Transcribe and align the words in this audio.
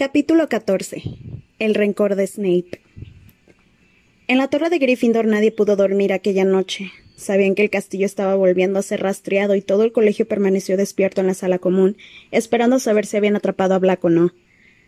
Capítulo 0.00 0.48
14. 0.48 1.02
El 1.58 1.74
rencor 1.74 2.16
de 2.16 2.26
Snape. 2.26 2.80
En 4.28 4.38
la 4.38 4.48
torre 4.48 4.70
de 4.70 4.78
Gryffindor 4.78 5.26
nadie 5.26 5.52
pudo 5.52 5.76
dormir 5.76 6.14
aquella 6.14 6.46
noche. 6.46 6.90
Sabían 7.16 7.54
que 7.54 7.60
el 7.60 7.68
castillo 7.68 8.06
estaba 8.06 8.34
volviendo 8.34 8.78
a 8.78 8.82
ser 8.82 9.02
rastreado 9.02 9.56
y 9.56 9.60
todo 9.60 9.84
el 9.84 9.92
colegio 9.92 10.26
permaneció 10.26 10.78
despierto 10.78 11.20
en 11.20 11.26
la 11.26 11.34
sala 11.34 11.58
común, 11.58 11.98
esperando 12.30 12.78
saber 12.78 13.04
si 13.04 13.18
habían 13.18 13.36
atrapado 13.36 13.74
a 13.74 13.78
Black 13.78 14.02
o 14.02 14.08
no. 14.08 14.32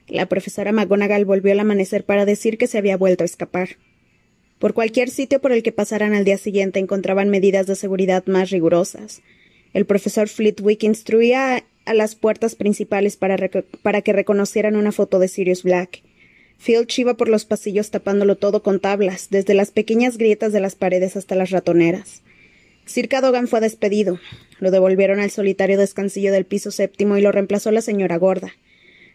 La 0.09 0.25
profesora 0.31 0.73
McGonagall 0.73 1.27
volvió 1.27 1.53
al 1.53 1.61
amanecer 1.61 2.05
para 2.07 2.25
decir 2.25 2.57
que 2.57 2.67
se 2.67 2.79
había 2.79 2.97
vuelto 2.97 3.23
a 3.23 3.27
escapar. 3.27 3.77
Por 4.59 4.73
cualquier 4.73 5.11
sitio 5.11 5.43
por 5.43 5.53
el 5.53 5.63
que 5.63 5.73
pasaran 5.73 6.15
al 6.15 6.25
día 6.25 6.39
siguiente 6.39 6.81
encontraban 6.81 7.29
medidas 7.29 7.67
de 7.67 7.77
seguridad 7.77 8.25
más 8.25 8.49
rigurosas. 8.49 9.21
El 9.75 9.85
profesor 9.85 10.29
Flitwick 10.29 10.85
instruía 10.85 11.65
a 11.85 11.95
las 11.95 12.15
puertas 12.15 12.55
principales 12.55 13.17
para, 13.17 13.37
para 13.83 14.03
que 14.03 14.13
reconocieran 14.13 14.77
una 14.77 14.93
foto 14.93 15.19
de 15.19 15.29
Sirius 15.29 15.63
Black. 15.63 16.03
Filch 16.59 17.01
iba 17.01 17.15
por 17.15 17.29
los 17.29 17.45
pasillos 17.45 17.91
tapándolo 17.91 18.37
todo 18.37 18.63
con 18.63 18.79
tablas, 18.79 19.29
desde 19.31 19.55
las 19.55 19.71
pequeñas 19.71 20.17
grietas 20.17 20.53
de 20.53 20.61
las 20.61 20.77
paredes 20.77 21.17
hasta 21.17 21.35
las 21.35 21.51
ratoneras. 21.51 22.23
Sir 22.85 23.09
Cadogan 23.09 23.49
fue 23.49 23.61
despedido. 23.61 24.21
Lo 24.61 24.71
devolvieron 24.71 25.21
al 25.21 25.31
solitario 25.31 25.79
descansillo 25.79 26.33
del 26.33 26.45
piso 26.45 26.71
séptimo 26.71 27.17
y 27.17 27.21
lo 27.21 27.33
reemplazó 27.33 27.71
la 27.71 27.81
señora 27.81 28.17
gorda. 28.17 28.53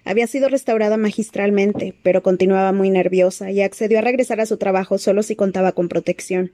Había 0.04 0.28
sido 0.28 0.48
restaurada 0.48 0.98
magistralmente, 0.98 1.94
pero 2.02 2.24
continuaba 2.24 2.72
muy 2.72 2.90
nerviosa 2.90 3.52
y 3.52 3.62
accedió 3.62 4.00
a 4.00 4.02
regresar 4.02 4.40
a 4.40 4.46
su 4.46 4.58
trabajo 4.58 4.98
solo 4.98 5.22
si 5.22 5.36
contaba 5.36 5.74
con 5.74 5.90
protección. 5.90 6.52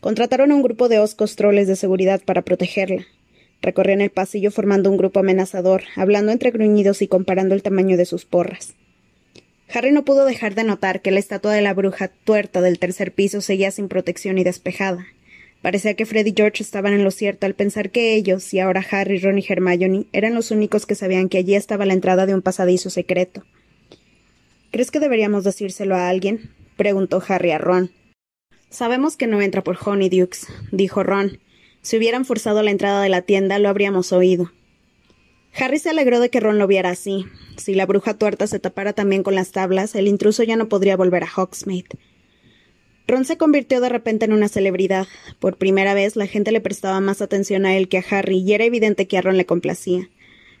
Contrataron 0.00 0.50
a 0.50 0.54
un 0.54 0.62
grupo 0.62 0.88
de 0.88 0.98
oscos 0.98 1.36
troles 1.36 1.68
de 1.68 1.76
seguridad 1.76 2.20
para 2.24 2.42
protegerla, 2.42 3.06
Recorrían 3.62 4.00
el 4.00 4.10
pasillo 4.10 4.50
formando 4.50 4.90
un 4.90 4.96
grupo 4.96 5.20
amenazador, 5.20 5.82
hablando 5.96 6.32
entre 6.32 6.50
gruñidos 6.50 7.02
y 7.02 7.08
comparando 7.08 7.54
el 7.54 7.62
tamaño 7.62 7.96
de 7.96 8.06
sus 8.06 8.24
porras. 8.24 8.74
Harry 9.72 9.92
no 9.92 10.04
pudo 10.04 10.24
dejar 10.24 10.54
de 10.54 10.64
notar 10.64 11.00
que 11.00 11.10
la 11.10 11.20
estatua 11.20 11.52
de 11.52 11.62
la 11.62 11.74
bruja 11.74 12.08
tuerta 12.08 12.60
del 12.60 12.78
tercer 12.78 13.12
piso 13.12 13.40
seguía 13.40 13.70
sin 13.70 13.88
protección 13.88 14.38
y 14.38 14.44
despejada. 14.44 15.06
Parecía 15.62 15.94
que 15.94 16.06
Fred 16.06 16.26
y 16.26 16.32
George 16.34 16.62
estaban 16.62 16.94
en 16.94 17.04
lo 17.04 17.10
cierto 17.10 17.46
al 17.46 17.54
pensar 17.54 17.90
que 17.90 18.14
ellos, 18.14 18.52
y 18.54 18.60
ahora 18.60 18.84
Harry, 18.90 19.18
Ron 19.18 19.38
y 19.38 19.44
Hermione, 19.46 20.06
eran 20.12 20.34
los 20.34 20.50
únicos 20.50 20.86
que 20.86 20.94
sabían 20.94 21.28
que 21.28 21.38
allí 21.38 21.54
estaba 21.54 21.84
la 21.84 21.92
entrada 21.92 22.24
de 22.26 22.34
un 22.34 22.42
pasadizo 22.42 22.88
secreto. 22.88 23.44
¿Crees 24.72 24.90
que 24.90 25.00
deberíamos 25.00 25.44
decírselo 25.44 25.94
a 25.96 26.08
alguien? 26.08 26.50
preguntó 26.76 27.22
Harry 27.28 27.50
a 27.50 27.58
Ron. 27.58 27.90
Sabemos 28.70 29.16
que 29.16 29.26
no 29.26 29.42
entra 29.42 29.62
por 29.62 29.76
Honeydukes, 29.84 30.46
dijo 30.72 31.02
Ron, 31.02 31.40
si 31.82 31.96
hubieran 31.96 32.24
forzado 32.24 32.62
la 32.62 32.70
entrada 32.70 33.02
de 33.02 33.08
la 33.08 33.22
tienda, 33.22 33.58
lo 33.58 33.68
habríamos 33.68 34.12
oído. 34.12 34.52
Harry 35.54 35.78
se 35.78 35.90
alegró 35.90 36.20
de 36.20 36.30
que 36.30 36.40
Ron 36.40 36.58
lo 36.58 36.66
viera 36.66 36.90
así. 36.90 37.26
Si 37.56 37.74
la 37.74 37.86
bruja 37.86 38.14
tuerta 38.14 38.46
se 38.46 38.60
tapara 38.60 38.92
también 38.92 39.22
con 39.22 39.34
las 39.34 39.50
tablas, 39.50 39.94
el 39.94 40.06
intruso 40.06 40.42
ya 40.42 40.56
no 40.56 40.68
podría 40.68 40.96
volver 40.96 41.24
a 41.24 41.30
Hogsmeade. 41.34 41.98
Ron 43.08 43.24
se 43.24 43.36
convirtió 43.36 43.80
de 43.80 43.88
repente 43.88 44.24
en 44.24 44.32
una 44.32 44.48
celebridad. 44.48 45.08
Por 45.40 45.56
primera 45.56 45.94
vez 45.94 46.14
la 46.14 46.26
gente 46.26 46.52
le 46.52 46.60
prestaba 46.60 47.00
más 47.00 47.20
atención 47.20 47.66
a 47.66 47.76
él 47.76 47.88
que 47.88 47.98
a 47.98 48.04
Harry, 48.10 48.38
y 48.38 48.52
era 48.52 48.64
evidente 48.64 49.08
que 49.08 49.18
a 49.18 49.22
Ron 49.22 49.36
le 49.36 49.46
complacía. 49.46 50.08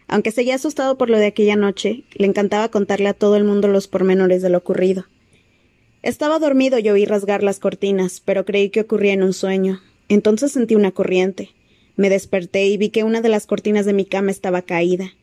Aunque 0.08 0.32
seguía 0.32 0.56
asustado 0.56 0.98
por 0.98 1.08
lo 1.08 1.18
de 1.18 1.26
aquella 1.26 1.54
noche, 1.54 2.02
le 2.14 2.26
encantaba 2.26 2.68
contarle 2.68 3.08
a 3.08 3.14
todo 3.14 3.36
el 3.36 3.44
mundo 3.44 3.68
los 3.68 3.86
pormenores 3.86 4.42
de 4.42 4.50
lo 4.50 4.58
ocurrido. 4.58 5.06
Estaba 6.02 6.40
dormido 6.40 6.78
y 6.80 6.88
oí 6.88 7.04
rasgar 7.04 7.44
las 7.44 7.60
cortinas, 7.60 8.20
pero 8.20 8.44
creí 8.44 8.70
que 8.70 8.80
ocurría 8.80 9.12
en 9.12 9.22
un 9.22 9.32
sueño. 9.32 9.80
Entonces 10.10 10.50
sentí 10.50 10.74
una 10.74 10.90
corriente. 10.90 11.50
Me 11.94 12.10
desperté 12.10 12.66
y 12.66 12.76
vi 12.76 12.90
que 12.90 13.04
una 13.04 13.20
de 13.20 13.28
las 13.28 13.46
cortinas 13.46 13.86
de 13.86 13.92
mi 13.92 14.04
cama 14.04 14.32
estaba 14.32 14.62
caída. 14.62 15.14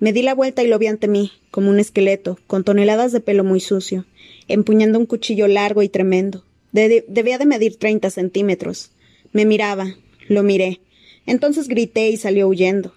Me 0.00 0.12
di 0.12 0.20
la 0.20 0.34
vuelta 0.34 0.62
y 0.62 0.68
lo 0.68 0.78
vi 0.78 0.86
ante 0.86 1.08
mí, 1.08 1.32
como 1.50 1.70
un 1.70 1.80
esqueleto, 1.80 2.38
con 2.46 2.62
toneladas 2.62 3.10
de 3.10 3.20
pelo 3.20 3.42
muy 3.42 3.60
sucio, 3.60 4.04
empuñando 4.46 4.98
un 4.98 5.06
cuchillo 5.06 5.48
largo 5.48 5.82
y 5.82 5.88
tremendo. 5.88 6.44
debía 6.72 7.38
de 7.38 7.46
medir 7.46 7.76
treinta 7.76 8.10
centímetros. 8.10 8.90
Me 9.32 9.46
miraba, 9.46 9.96
lo 10.28 10.42
miré. 10.42 10.82
Entonces 11.24 11.66
grité 11.66 12.10
y 12.10 12.18
salió 12.18 12.46
huyendo. 12.46 12.92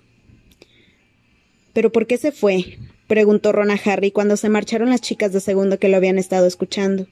¿Pero 1.72 1.94
por 1.94 2.08
qué 2.08 2.18
se 2.18 2.34
fue? 2.34 2.78
preguntó 3.08 3.54
Ron 3.54 3.72
a 3.72 3.80
Harry 3.86 4.12
cuando 4.12 4.36
se 4.36 4.50
marcharon 4.50 4.90
las 4.90 5.00
chicas 5.00 5.32
de 5.32 5.40
segundo 5.40 5.80
que 5.80 5.88
lo 5.88 5.96
habían 5.96 6.18
estado 6.18 6.46
escuchando. 6.46 7.08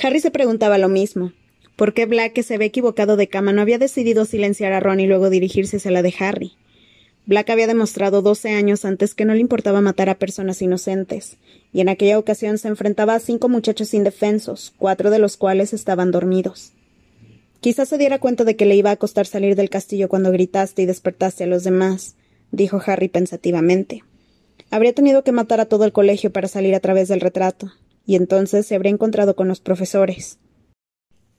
Harry 0.00 0.20
se 0.20 0.30
preguntaba 0.30 0.78
lo 0.78 0.88
mismo. 0.88 1.32
¿Por 1.76 1.94
qué 1.94 2.06
Black, 2.06 2.32
que 2.32 2.42
se 2.42 2.54
había 2.54 2.66
equivocado 2.66 3.16
de 3.16 3.28
cama, 3.28 3.52
no 3.52 3.62
había 3.62 3.78
decidido 3.78 4.24
silenciar 4.24 4.72
a 4.72 4.80
Ron 4.80 5.00
y 5.00 5.06
luego 5.06 5.30
dirigirse 5.30 5.78
hacia 5.78 5.90
la 5.90 6.02
de 6.02 6.14
Harry? 6.18 6.52
Black 7.24 7.50
había 7.50 7.68
demostrado 7.68 8.20
doce 8.20 8.50
años 8.50 8.84
antes 8.84 9.14
que 9.14 9.24
no 9.24 9.34
le 9.34 9.40
importaba 9.40 9.80
matar 9.80 10.08
a 10.08 10.18
personas 10.18 10.60
inocentes, 10.60 11.36
y 11.72 11.80
en 11.80 11.88
aquella 11.88 12.18
ocasión 12.18 12.58
se 12.58 12.68
enfrentaba 12.68 13.14
a 13.14 13.20
cinco 13.20 13.48
muchachos 13.48 13.94
indefensos, 13.94 14.74
cuatro 14.76 15.10
de 15.10 15.20
los 15.20 15.36
cuales 15.36 15.72
estaban 15.72 16.10
dormidos. 16.10 16.72
Quizás 17.60 17.88
se 17.88 17.98
diera 17.98 18.18
cuenta 18.18 18.42
de 18.42 18.56
que 18.56 18.66
le 18.66 18.74
iba 18.74 18.90
a 18.90 18.96
costar 18.96 19.26
salir 19.26 19.54
del 19.54 19.70
castillo 19.70 20.08
cuando 20.08 20.32
gritaste 20.32 20.82
y 20.82 20.86
despertaste 20.86 21.44
a 21.44 21.46
los 21.46 21.62
demás, 21.62 22.16
dijo 22.50 22.82
Harry 22.84 23.06
pensativamente. 23.06 24.02
Habría 24.70 24.92
tenido 24.92 25.22
que 25.22 25.30
matar 25.30 25.60
a 25.60 25.66
todo 25.66 25.84
el 25.84 25.92
colegio 25.92 26.32
para 26.32 26.48
salir 26.48 26.74
a 26.74 26.80
través 26.80 27.06
del 27.06 27.20
retrato, 27.20 27.72
y 28.04 28.16
entonces 28.16 28.66
se 28.66 28.74
habría 28.74 28.90
encontrado 28.90 29.36
con 29.36 29.46
los 29.46 29.60
profesores. 29.60 30.38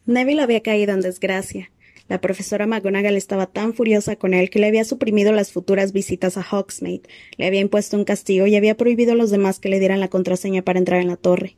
Neville 0.06 0.41
había 0.41 0.62
caído 0.62 0.94
en 0.94 1.02
desgracia. 1.02 1.72
La 2.09 2.19
profesora 2.19 2.68
McGonagall 2.68 3.16
estaba 3.16 3.46
tan 3.46 3.74
furiosa 3.74 4.18
con 4.18 4.34
él 4.34 4.50
que 4.50 4.59
le 4.59 4.68
había 4.68 4.84
suprimido 4.84 5.31
las 5.31 5.53
futuras 5.53 5.94
visitas 5.94 6.38
a 6.38 6.41
Hogsmeade, 6.41 7.03
le 7.38 7.47
había 7.47 7.62
impuesto 7.62 7.96
un 7.96 8.03
castigo 8.03 8.46
y 8.46 8.58
había 8.58 8.75
prohibido 8.75 9.13
a 9.13 9.16
los 9.16 9.31
demás 9.31 9.59
que 9.59 9.69
le 9.69 9.80
dieran 9.80 10.02
la 10.02 10.09
contraseña 10.09 10.62
para 10.62 10.80
entrar 10.80 11.00
en 11.00 11.08
la 11.08 11.16
torre. 11.16 11.56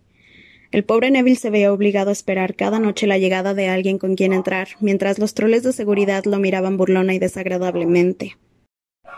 El 0.72 0.84
pobre 0.84 1.10
Neville 1.10 1.38
se 1.38 1.50
veía 1.50 1.74
obligado 1.74 2.10
a 2.12 2.14
esperar 2.14 2.56
cada 2.56 2.80
noche 2.80 3.08
la 3.08 3.18
llegada 3.18 3.56
de 3.56 3.68
alguien 3.68 3.98
con 3.98 4.16
quien 4.16 4.34
entrar, 4.34 4.68
mientras 4.80 5.18
los 5.18 5.34
troles 5.34 5.64
de 5.64 5.74
seguridad 5.74 6.26
lo 6.26 6.38
miraban 6.38 6.78
burlona 6.78 7.16
y 7.16 7.20
desagradablemente. 7.20 8.38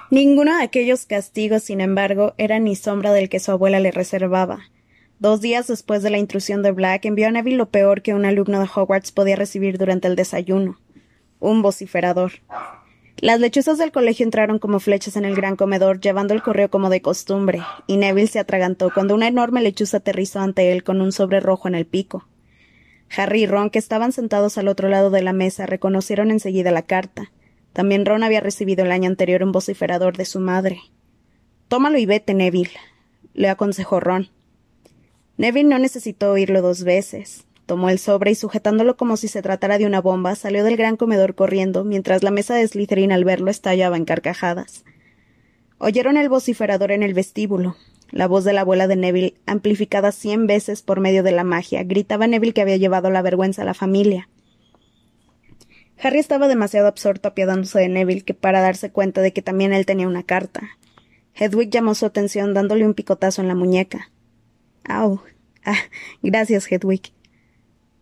Ninguno 0.09 0.55
de 0.55 0.63
aquellos 0.63 1.05
castigos, 1.05 1.63
sin 1.63 1.81
embargo, 1.81 2.33
era 2.37 2.59
ni 2.59 2.77
sombra 2.77 3.11
del 3.11 3.27
que 3.27 3.39
su 3.39 3.51
abuela 3.51 3.81
le 3.81 3.91
reservaba. 3.91 4.69
Dos 5.19 5.41
días 5.41 5.67
después 5.67 6.03
de 6.03 6.09
la 6.09 6.19
intrusión 6.19 6.61
de 6.61 6.71
Black, 6.71 7.05
envió 7.05 7.27
a 7.27 7.31
Neville 7.31 7.57
lo 7.57 7.69
peor 7.69 8.01
que 8.01 8.13
un 8.13 8.25
alumno 8.25 8.59
de 8.59 8.69
Hogwarts 8.73 9.11
podía 9.11 9.35
recibir 9.35 9.77
durante 9.77 10.07
el 10.07 10.15
desayuno 10.15 10.77
un 11.39 11.61
vociferador. 11.61 12.33
Las 13.19 13.39
lechuzas 13.39 13.77
del 13.77 13.91
colegio 13.91 14.25
entraron 14.25 14.59
como 14.59 14.79
flechas 14.79 15.15
en 15.15 15.25
el 15.25 15.35
gran 15.35 15.55
comedor, 15.55 15.99
llevando 15.99 16.33
el 16.33 16.43
correo 16.43 16.69
como 16.69 16.89
de 16.89 17.01
costumbre, 17.01 17.61
y 17.87 17.97
Neville 17.97 18.27
se 18.27 18.39
atragantó 18.39 18.91
cuando 18.93 19.15
una 19.15 19.27
enorme 19.27 19.61
lechuza 19.61 19.97
aterrizó 19.97 20.39
ante 20.39 20.71
él 20.71 20.83
con 20.83 21.01
un 21.01 21.11
sobre 21.11 21.39
rojo 21.39 21.67
en 21.67 21.75
el 21.75 21.87
pico. 21.87 22.27
Harry 23.15 23.43
y 23.43 23.47
Ron, 23.47 23.69
que 23.69 23.79
estaban 23.79 24.11
sentados 24.11 24.57
al 24.57 24.67
otro 24.67 24.89
lado 24.89 25.09
de 25.09 25.23
la 25.23 25.33
mesa, 25.33 25.65
reconocieron 25.65 26.29
enseguida 26.29 26.71
la 26.71 26.83
carta. 26.83 27.31
También 27.73 28.05
Ron 28.05 28.23
había 28.23 28.41
recibido 28.41 28.85
el 28.85 28.91
año 28.91 29.09
anterior 29.09 29.41
un 29.43 29.51
vociferador 29.51 30.15
de 30.17 30.25
su 30.25 30.39
madre. 30.39 30.79
Tómalo 31.69 31.97
y 31.97 32.05
vete, 32.05 32.33
Neville, 32.33 32.71
le 33.33 33.49
aconsejó 33.49 33.99
Ron. 33.99 34.29
Neville 35.37 35.69
no 35.69 35.77
necesitó 35.77 36.31
oírlo 36.31 36.61
dos 36.61 36.83
veces. 36.83 37.45
Tomó 37.67 37.89
el 37.89 37.99
sobre 37.99 38.31
y 38.31 38.35
sujetándolo 38.35 38.97
como 38.97 39.17
si 39.17 39.27
se 39.27 39.41
tratara 39.41 39.77
de 39.77 39.85
una 39.85 40.01
bomba, 40.01 40.35
salió 40.35 40.63
del 40.63 40.77
gran 40.77 40.97
comedor 40.97 41.35
corriendo, 41.35 41.83
mientras 41.83 42.23
la 42.23 42.31
mesa 42.31 42.55
de 42.55 42.67
Slytherin 42.67 43.11
al 43.11 43.23
verlo 43.23 43.51
estallaba 43.51 43.97
en 43.97 44.05
carcajadas. 44.05 44.83
Oyeron 45.77 46.17
el 46.17 46.29
vociferador 46.29 46.91
en 46.91 47.03
el 47.03 47.13
vestíbulo. 47.13 47.75
La 48.09 48.27
voz 48.27 48.45
de 48.45 48.53
la 48.53 48.61
abuela 48.61 48.87
de 48.87 48.95
Neville, 48.95 49.35
amplificada 49.45 50.11
cien 50.11 50.47
veces 50.47 50.81
por 50.81 51.01
medio 51.01 51.23
de 51.23 51.33
la 51.33 51.43
magia, 51.43 51.83
gritaba 51.83 52.25
a 52.25 52.27
Neville 52.27 52.53
que 52.53 52.61
había 52.61 52.77
llevado 52.77 53.11
la 53.11 53.21
vergüenza 53.21 53.61
a 53.61 53.65
la 53.65 53.73
familia. 53.73 54.29
Harry 56.01 56.19
estaba 56.19 56.47
demasiado 56.47 56.87
absorto 56.87 57.27
apiadándose 57.27 57.79
de 57.79 57.89
Neville 57.89 58.21
que 58.21 58.33
para 58.33 58.61
darse 58.61 58.91
cuenta 58.91 59.21
de 59.21 59.33
que 59.33 59.41
también 59.41 59.73
él 59.73 59.85
tenía 59.85 60.07
una 60.07 60.23
carta. 60.23 60.61
Hedwig 61.35 61.69
llamó 61.69 61.95
su 61.95 62.05
atención 62.05 62.53
dándole 62.53 62.85
un 62.85 62.93
picotazo 62.93 63.41
en 63.41 63.49
la 63.49 63.55
muñeca. 63.55 64.09
Au. 64.87 65.21
Ah, 65.63 65.77
gracias, 66.21 66.71
Hedwig. 66.71 67.13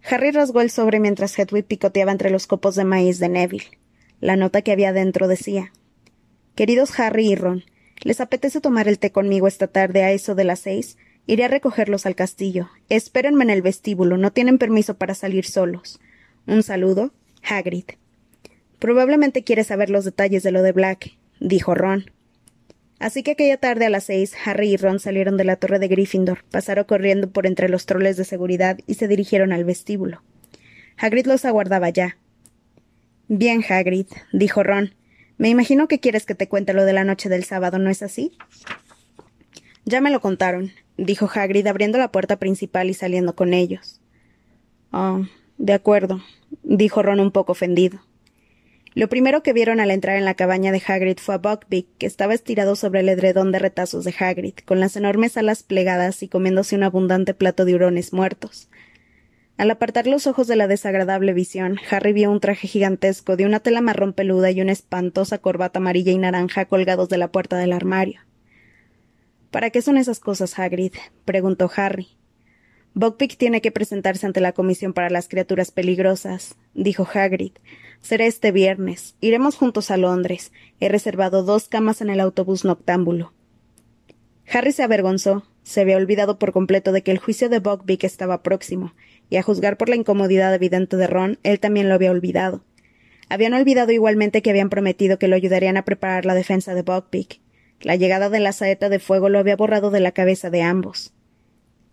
Harry 0.04 0.32
rasgó 0.32 0.62
el 0.62 0.70
sobre 0.70 1.00
mientras 1.00 1.38
Hedwig 1.38 1.66
picoteaba 1.66 2.12
entre 2.12 2.30
los 2.30 2.46
copos 2.46 2.76
de 2.76 2.86
maíz 2.86 3.20
de 3.20 3.30
Neville. 3.30 3.80
La 4.22 4.36
nota 4.36 4.62
que 4.62 4.72
había 4.72 4.94
dentro 4.94 5.28
decía 5.28 5.72
Queridos 6.54 6.98
Harry 7.00 7.32
y 7.32 7.36
Ron, 7.36 7.64
¿les 8.02 8.22
apetece 8.22 8.62
tomar 8.62 8.88
el 8.88 9.00
té 9.00 9.12
conmigo 9.12 9.48
esta 9.48 9.68
tarde 9.68 10.04
a 10.04 10.12
eso 10.12 10.36
de 10.36 10.44
las 10.44 10.60
seis? 10.60 10.98
Iré 11.28 11.46
a 11.46 11.48
recogerlos 11.48 12.06
al 12.06 12.16
castillo. 12.16 12.70
Espérenme 12.88 13.44
en 13.44 13.50
el 13.50 13.64
vestíbulo. 13.64 14.16
No 14.18 14.32
tienen 14.32 14.60
permiso 14.60 14.96
para 14.96 15.16
salir 15.16 15.46
solos. 15.46 16.00
Un 16.46 16.62
saludo, 16.62 17.14
Hagrid. 17.42 17.86
Probablemente 18.78 19.44
quiere 19.44 19.64
saber 19.64 19.90
los 19.90 20.06
detalles 20.06 20.44
de 20.44 20.52
lo 20.52 20.62
de 20.62 20.72
Black, 20.72 21.18
dijo 21.40 21.74
Ron. 21.74 22.12
Así 23.00 23.24
que 23.24 23.32
aquella 23.32 23.58
tarde 23.58 23.86
a 23.86 23.90
las 23.90 24.06
seis, 24.06 24.34
Harry 24.46 24.74
y 24.74 24.78
Ron 24.78 25.00
salieron 25.00 25.38
de 25.38 25.44
la 25.44 25.58
torre 25.58 25.80
de 25.80 25.88
Gryffindor, 25.88 26.44
pasaron 26.50 26.86
corriendo 26.86 27.30
por 27.30 27.46
entre 27.46 27.68
los 27.68 27.86
troles 27.86 28.16
de 28.18 28.24
seguridad 28.24 28.80
y 28.88 28.94
se 28.94 29.08
dirigieron 29.08 29.52
al 29.52 29.66
vestíbulo. 29.66 30.22
Hagrid 30.98 31.26
los 31.26 31.44
aguardaba 31.44 31.90
ya. 31.90 32.18
Bien, 33.28 33.64
Hagrid, 33.68 34.08
dijo 34.32 34.64
Ron. 34.64 34.96
Me 35.38 35.50
imagino 35.50 35.90
que 35.90 36.00
quieres 36.00 36.26
que 36.26 36.36
te 36.36 36.48
cuente 36.48 36.74
lo 36.74 36.86
de 36.86 36.94
la 36.94 37.04
noche 37.04 37.28
del 37.28 37.44
sábado, 37.44 37.80
¿no 37.80 37.90
es 37.90 38.02
así? 38.02 38.32
Ya 39.84 40.00
me 40.00 40.10
lo 40.10 40.22
contaron, 40.22 40.72
dijo 40.98 41.30
Hagrid 41.34 41.68
abriendo 41.68 41.98
la 41.98 42.12
puerta 42.12 42.38
principal 42.38 42.90
y 42.90 42.94
saliendo 42.94 43.36
con 43.36 43.54
ellos. 43.54 44.00
Ah, 44.94 45.22
de 45.58 45.74
acuerdo, 45.74 46.22
dijo 46.64 47.04
Ron 47.04 47.20
un 47.20 47.32
poco 47.32 47.52
ofendido. 47.52 48.00
Lo 48.96 49.10
primero 49.10 49.44
que 49.44 49.52
vieron 49.52 49.82
al 49.82 49.92
entrar 49.92 50.16
en 50.16 50.24
la 50.24 50.36
cabaña 50.36 50.72
de 50.72 50.82
Hagrid 50.88 51.18
fue 51.18 51.36
a 51.36 51.38
Buckbeak, 51.38 51.86
que 51.98 52.06
estaba 52.06 52.34
estirado 52.34 52.78
sobre 52.78 53.02
el 53.02 53.10
edredón 53.10 53.52
de 53.52 53.60
retazos 53.60 54.06
de 54.06 54.16
Hagrid, 54.18 54.54
con 54.64 54.80
las 54.80 54.96
enormes 54.96 55.36
alas 55.36 55.64
plegadas 55.64 56.24
y 56.24 56.30
comiéndose 56.30 56.78
un 56.78 56.84
abundante 56.84 57.34
plato 57.34 57.66
de 57.66 57.76
hurones 57.76 58.14
muertos. 58.14 58.70
Al 59.58 59.70
apartar 59.70 60.08
los 60.08 60.28
ojos 60.28 60.48
de 60.48 60.56
la 60.56 60.70
desagradable 60.70 61.34
visión, 61.34 61.78
Harry 61.92 62.14
vio 62.14 62.32
un 62.32 62.40
traje 62.40 62.70
gigantesco 62.70 63.36
de 63.36 63.46
una 63.46 63.60
tela 63.60 63.82
marrón 63.82 64.14
peluda 64.14 64.50
y 64.52 64.62
una 64.62 64.72
espantosa 64.72 65.40
corbata 65.40 65.80
amarilla 65.80 66.14
y 66.14 66.18
naranja 66.18 66.64
colgados 66.64 67.10
de 67.10 67.18
la 67.18 67.34
puerta 67.34 67.58
del 67.58 67.74
armario. 67.74 68.22
¿Para 69.52 69.72
qué 69.72 69.82
son 69.82 69.98
esas 69.98 70.22
cosas, 70.22 70.58
Hagrid? 70.58 70.94
preguntó 71.26 71.70
Harry. 71.76 72.08
Buckbeak 72.94 73.36
tiene 73.36 73.60
que 73.60 73.72
presentarse 73.72 74.26
ante 74.26 74.40
la 74.40 74.54
Comisión 74.54 74.94
para 74.94 75.10
las 75.10 75.28
Criaturas 75.28 75.72
Peligrosas, 75.72 76.56
dijo 76.74 77.06
Hagrid. 77.14 77.52
Será 78.02 78.26
este 78.26 78.52
viernes. 78.52 79.16
Iremos 79.20 79.56
juntos 79.56 79.92
a 79.92 79.98
Londres. 79.98 80.52
He 80.80 80.90
reservado 80.90 81.44
dos 81.44 81.68
camas 81.68 82.02
en 82.02 82.10
el 82.10 82.20
autobús 82.20 82.66
noctámbulo. 82.66 83.34
Harry 84.52 84.72
se 84.72 84.84
avergonzó. 84.84 85.44
Se 85.64 85.82
había 85.82 85.98
olvidado 85.98 86.38
por 86.38 86.52
completo 86.52 86.92
de 86.92 87.02
que 87.02 87.12
el 87.12 87.18
juicio 87.18 87.50
de 87.50 87.60
Buckbeak 87.60 88.04
estaba 88.04 88.44
próximo, 88.44 88.94
y 89.32 89.38
a 89.38 89.42
juzgar 89.42 89.78
por 89.78 89.90
la 89.90 89.96
incomodidad 89.96 90.54
evidente 90.54 90.96
de 90.96 91.08
Ron, 91.08 91.40
él 91.42 91.60
también 91.60 91.90
lo 91.90 91.96
había 91.96 92.12
olvidado. 92.12 92.64
Habían 93.30 93.56
olvidado 93.56 93.92
igualmente 93.92 94.44
que 94.44 94.52
habían 94.52 94.70
prometido 94.70 95.18
que 95.18 95.28
lo 95.28 95.36
ayudarían 95.36 95.78
a 95.78 95.86
preparar 95.86 96.26
la 96.26 96.36
defensa 96.36 96.76
de 96.76 96.84
Buckbeak. 96.84 97.40
La 97.82 97.96
llegada 97.96 98.30
de 98.30 98.40
la 98.40 98.52
saeta 98.52 98.90
de 98.90 99.00
fuego 99.00 99.30
lo 99.30 99.40
había 99.40 99.56
borrado 99.56 99.90
de 99.90 100.00
la 100.00 100.12
cabeza 100.12 100.52
de 100.52 100.62
ambos. 100.62 101.14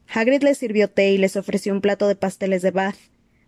Hagrid 0.07 0.43
les 0.43 0.59
sirvió 0.59 0.91
té 0.91 1.11
y 1.11 1.19
les 1.19 1.37
ofreció 1.37 1.73
un 1.73 1.81
plato 1.81 2.07
de 2.07 2.17
pasteles 2.17 2.61
de 2.61 2.71
Bath, 2.71 2.99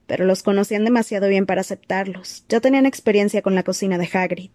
pero 0.06 0.24
los 0.24 0.42
conocían 0.42 0.84
demasiado 0.84 1.28
bien 1.28 1.46
para 1.46 1.62
aceptarlos. 1.62 2.44
Ya 2.48 2.60
tenían 2.60 2.86
experiencia 2.86 3.42
con 3.42 3.54
la 3.54 3.62
cocina 3.62 3.98
de 3.98 4.08
Hagrid. 4.12 4.50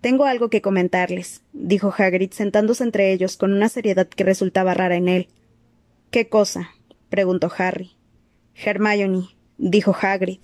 Tengo 0.00 0.24
algo 0.24 0.48
que 0.48 0.62
comentarles, 0.62 1.42
dijo 1.52 1.92
Hagrid 1.96 2.32
sentándose 2.32 2.84
entre 2.84 3.12
ellos 3.12 3.36
con 3.36 3.52
una 3.52 3.68
seriedad 3.68 4.08
que 4.08 4.24
resultaba 4.24 4.72
rara 4.72 4.96
en 4.96 5.08
él. 5.08 5.28
¿Qué 6.10 6.28
cosa? 6.28 6.70
preguntó 7.10 7.50
Harry. 7.56 7.90
Hermione, 8.54 9.28
dijo 9.58 9.94
Hagrid. 10.00 10.40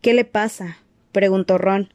¿Qué 0.00 0.14
le 0.14 0.24
pasa? 0.24 0.78
preguntó 1.12 1.56
Ron. 1.58 1.92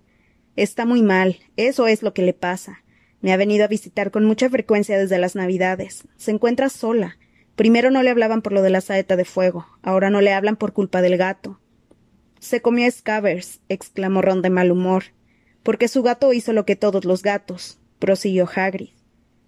Está 0.55 0.85
muy 0.85 1.01
mal, 1.01 1.39
eso 1.57 1.87
es 1.87 2.01
lo 2.01 2.13
que 2.13 2.21
le 2.21 2.33
pasa. 2.33 2.83
Me 3.19 3.33
ha 3.33 3.37
venido 3.37 3.65
a 3.65 3.69
visitar 3.69 4.11
con 4.11 4.23
mucha 4.23 4.49
frecuencia 4.49 4.97
desde 4.97 5.17
las 5.17 5.35
Navidades. 5.35 6.03
Se 6.15 6.31
encuentra 6.31 6.69
sola. 6.69 7.17
Primero 7.55 7.89
no 7.91 8.03
le 8.03 8.09
hablaban 8.09 8.41
por 8.41 8.51
lo 8.53 8.61
de 8.61 8.69
la 8.69 8.81
saeta 8.81 9.15
de 9.15 9.25
fuego, 9.25 9.65
ahora 9.81 10.09
no 10.09 10.21
le 10.21 10.33
hablan 10.33 10.57
por 10.57 10.73
culpa 10.73 11.01
del 11.01 11.17
gato. 11.17 11.59
Se 12.39 12.61
comió 12.61 12.85
a 12.85 13.21
exclamó 13.69 14.21
Ron 14.21 14.41
de 14.41 14.49
mal 14.49 14.71
humor. 14.71 15.05
Porque 15.63 15.87
su 15.87 16.03
gato 16.03 16.31
hizo 16.31 16.53
lo 16.53 16.63
que 16.63 16.75
todos 16.75 17.05
los 17.05 17.23
gatos, 17.23 17.79
prosiguió 17.97 18.47
Hagrid. 18.53 18.89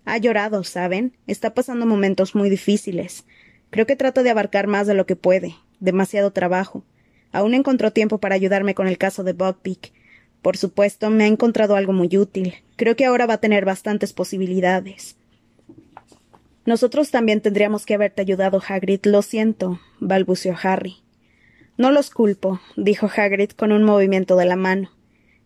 Ha 0.04 0.18
llorado, 0.18 0.64
¿saben? 0.64 1.16
Está 1.28 1.54
pasando 1.54 1.86
momentos 1.86 2.34
muy 2.34 2.50
difíciles. 2.50 3.26
Creo 3.70 3.86
que 3.86 3.96
trata 3.96 4.24
de 4.24 4.32
abarcar 4.32 4.66
más 4.66 4.88
de 4.88 4.96
lo 4.96 5.06
que 5.06 5.16
puede. 5.16 5.56
Demasiado 5.80 6.32
trabajo. 6.32 6.84
Aún 7.32 7.54
encontró 7.54 7.92
tiempo 7.92 8.18
para 8.18 8.34
ayudarme 8.34 8.74
con 8.74 8.88
el 8.88 8.98
caso 8.98 9.24
de 9.24 9.34
Buckbeak. 9.34 9.92
Por 10.42 10.58
supuesto, 10.58 11.12
me 11.12 11.26
ha 11.26 11.28
encontrado 11.28 11.76
algo 11.76 11.94
muy 11.94 12.18
útil. 12.18 12.56
Creo 12.78 12.96
que 12.96 13.06
ahora 13.06 13.28
va 13.28 13.36
a 13.36 13.42
tener 13.42 13.66
bastantes 13.66 14.14
posibilidades. 14.14 15.18
Nosotros 16.68 17.12
también 17.12 17.40
tendríamos 17.40 17.86
que 17.86 17.94
haberte 17.94 18.22
ayudado, 18.22 18.62
Hagrid. 18.68 19.00
Lo 19.06 19.22
siento, 19.22 19.80
balbuceó 20.02 20.54
Harry. 20.62 20.98
No 21.78 21.92
los 21.92 22.10
culpo, 22.10 22.60
dijo 22.76 23.08
Hagrid 23.08 23.52
con 23.52 23.72
un 23.72 23.84
movimiento 23.84 24.36
de 24.36 24.44
la 24.44 24.58
mano. 24.58 24.92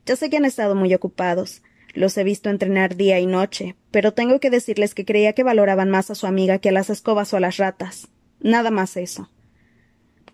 Ya 0.08 0.16
sé 0.16 0.32
que 0.32 0.38
han 0.38 0.46
estado 0.46 0.74
muy 0.74 0.92
ocupados. 0.96 1.62
Los 1.94 2.18
he 2.18 2.24
visto 2.24 2.50
entrenar 2.50 2.96
día 2.96 3.20
y 3.20 3.28
noche, 3.28 3.76
pero 3.92 4.14
tengo 4.14 4.40
que 4.40 4.50
decirles 4.50 4.96
que 4.96 5.06
creía 5.06 5.34
que 5.34 5.44
valoraban 5.44 5.92
más 5.92 6.10
a 6.10 6.16
su 6.16 6.26
amiga 6.26 6.58
que 6.58 6.70
a 6.70 6.72
las 6.72 6.90
escobas 6.90 7.32
o 7.36 7.38
a 7.38 7.40
las 7.40 7.58
ratas. 7.58 8.08
Nada 8.40 8.72
más 8.72 8.98
eso. 8.98 9.30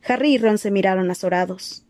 Harry 0.08 0.36
y 0.36 0.38
Ron 0.38 0.58
se 0.58 0.72
miraron 0.72 1.12
azorados. 1.12 1.84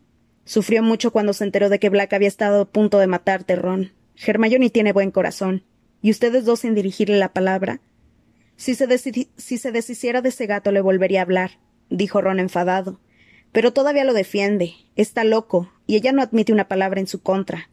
Sufrió 0.44 0.82
mucho 0.82 1.12
cuando 1.12 1.34
se 1.34 1.44
enteró 1.44 1.68
de 1.68 1.78
que 1.78 1.88
Black 1.88 2.14
había 2.14 2.26
estado 2.26 2.62
a 2.62 2.68
punto 2.68 2.98
de 2.98 3.06
matarte, 3.06 3.54
Ron. 3.54 3.92
Hermione 4.16 4.70
tiene 4.70 4.92
buen 4.92 5.12
corazón. 5.12 5.62
Y 6.02 6.10
ustedes 6.10 6.44
dos 6.44 6.60
sin 6.60 6.74
dirigirle 6.74 7.16
la 7.16 7.32
palabra 7.32 7.80
si 8.58 8.74
se, 8.74 8.88
deshiciera 9.70 10.20
de 10.20 10.28
ese 10.30 10.46
gato 10.46 10.72
le 10.72 10.80
volvería 10.80 11.20
a 11.20 11.22
hablar, 11.22 11.52
dijo 11.90 12.20
Ron 12.20 12.40
enfadado. 12.40 13.00
Pero 13.52 13.72
todavía 13.72 14.02
lo 14.02 14.12
defiende. 14.12 14.74
Está 14.96 15.22
loco, 15.22 15.72
y 15.86 15.94
ella 15.94 16.10
no 16.10 16.22
admite 16.22 16.52
una 16.52 16.66
palabra 16.66 16.98
en 16.98 17.06
su 17.06 17.22
contra. 17.22 17.70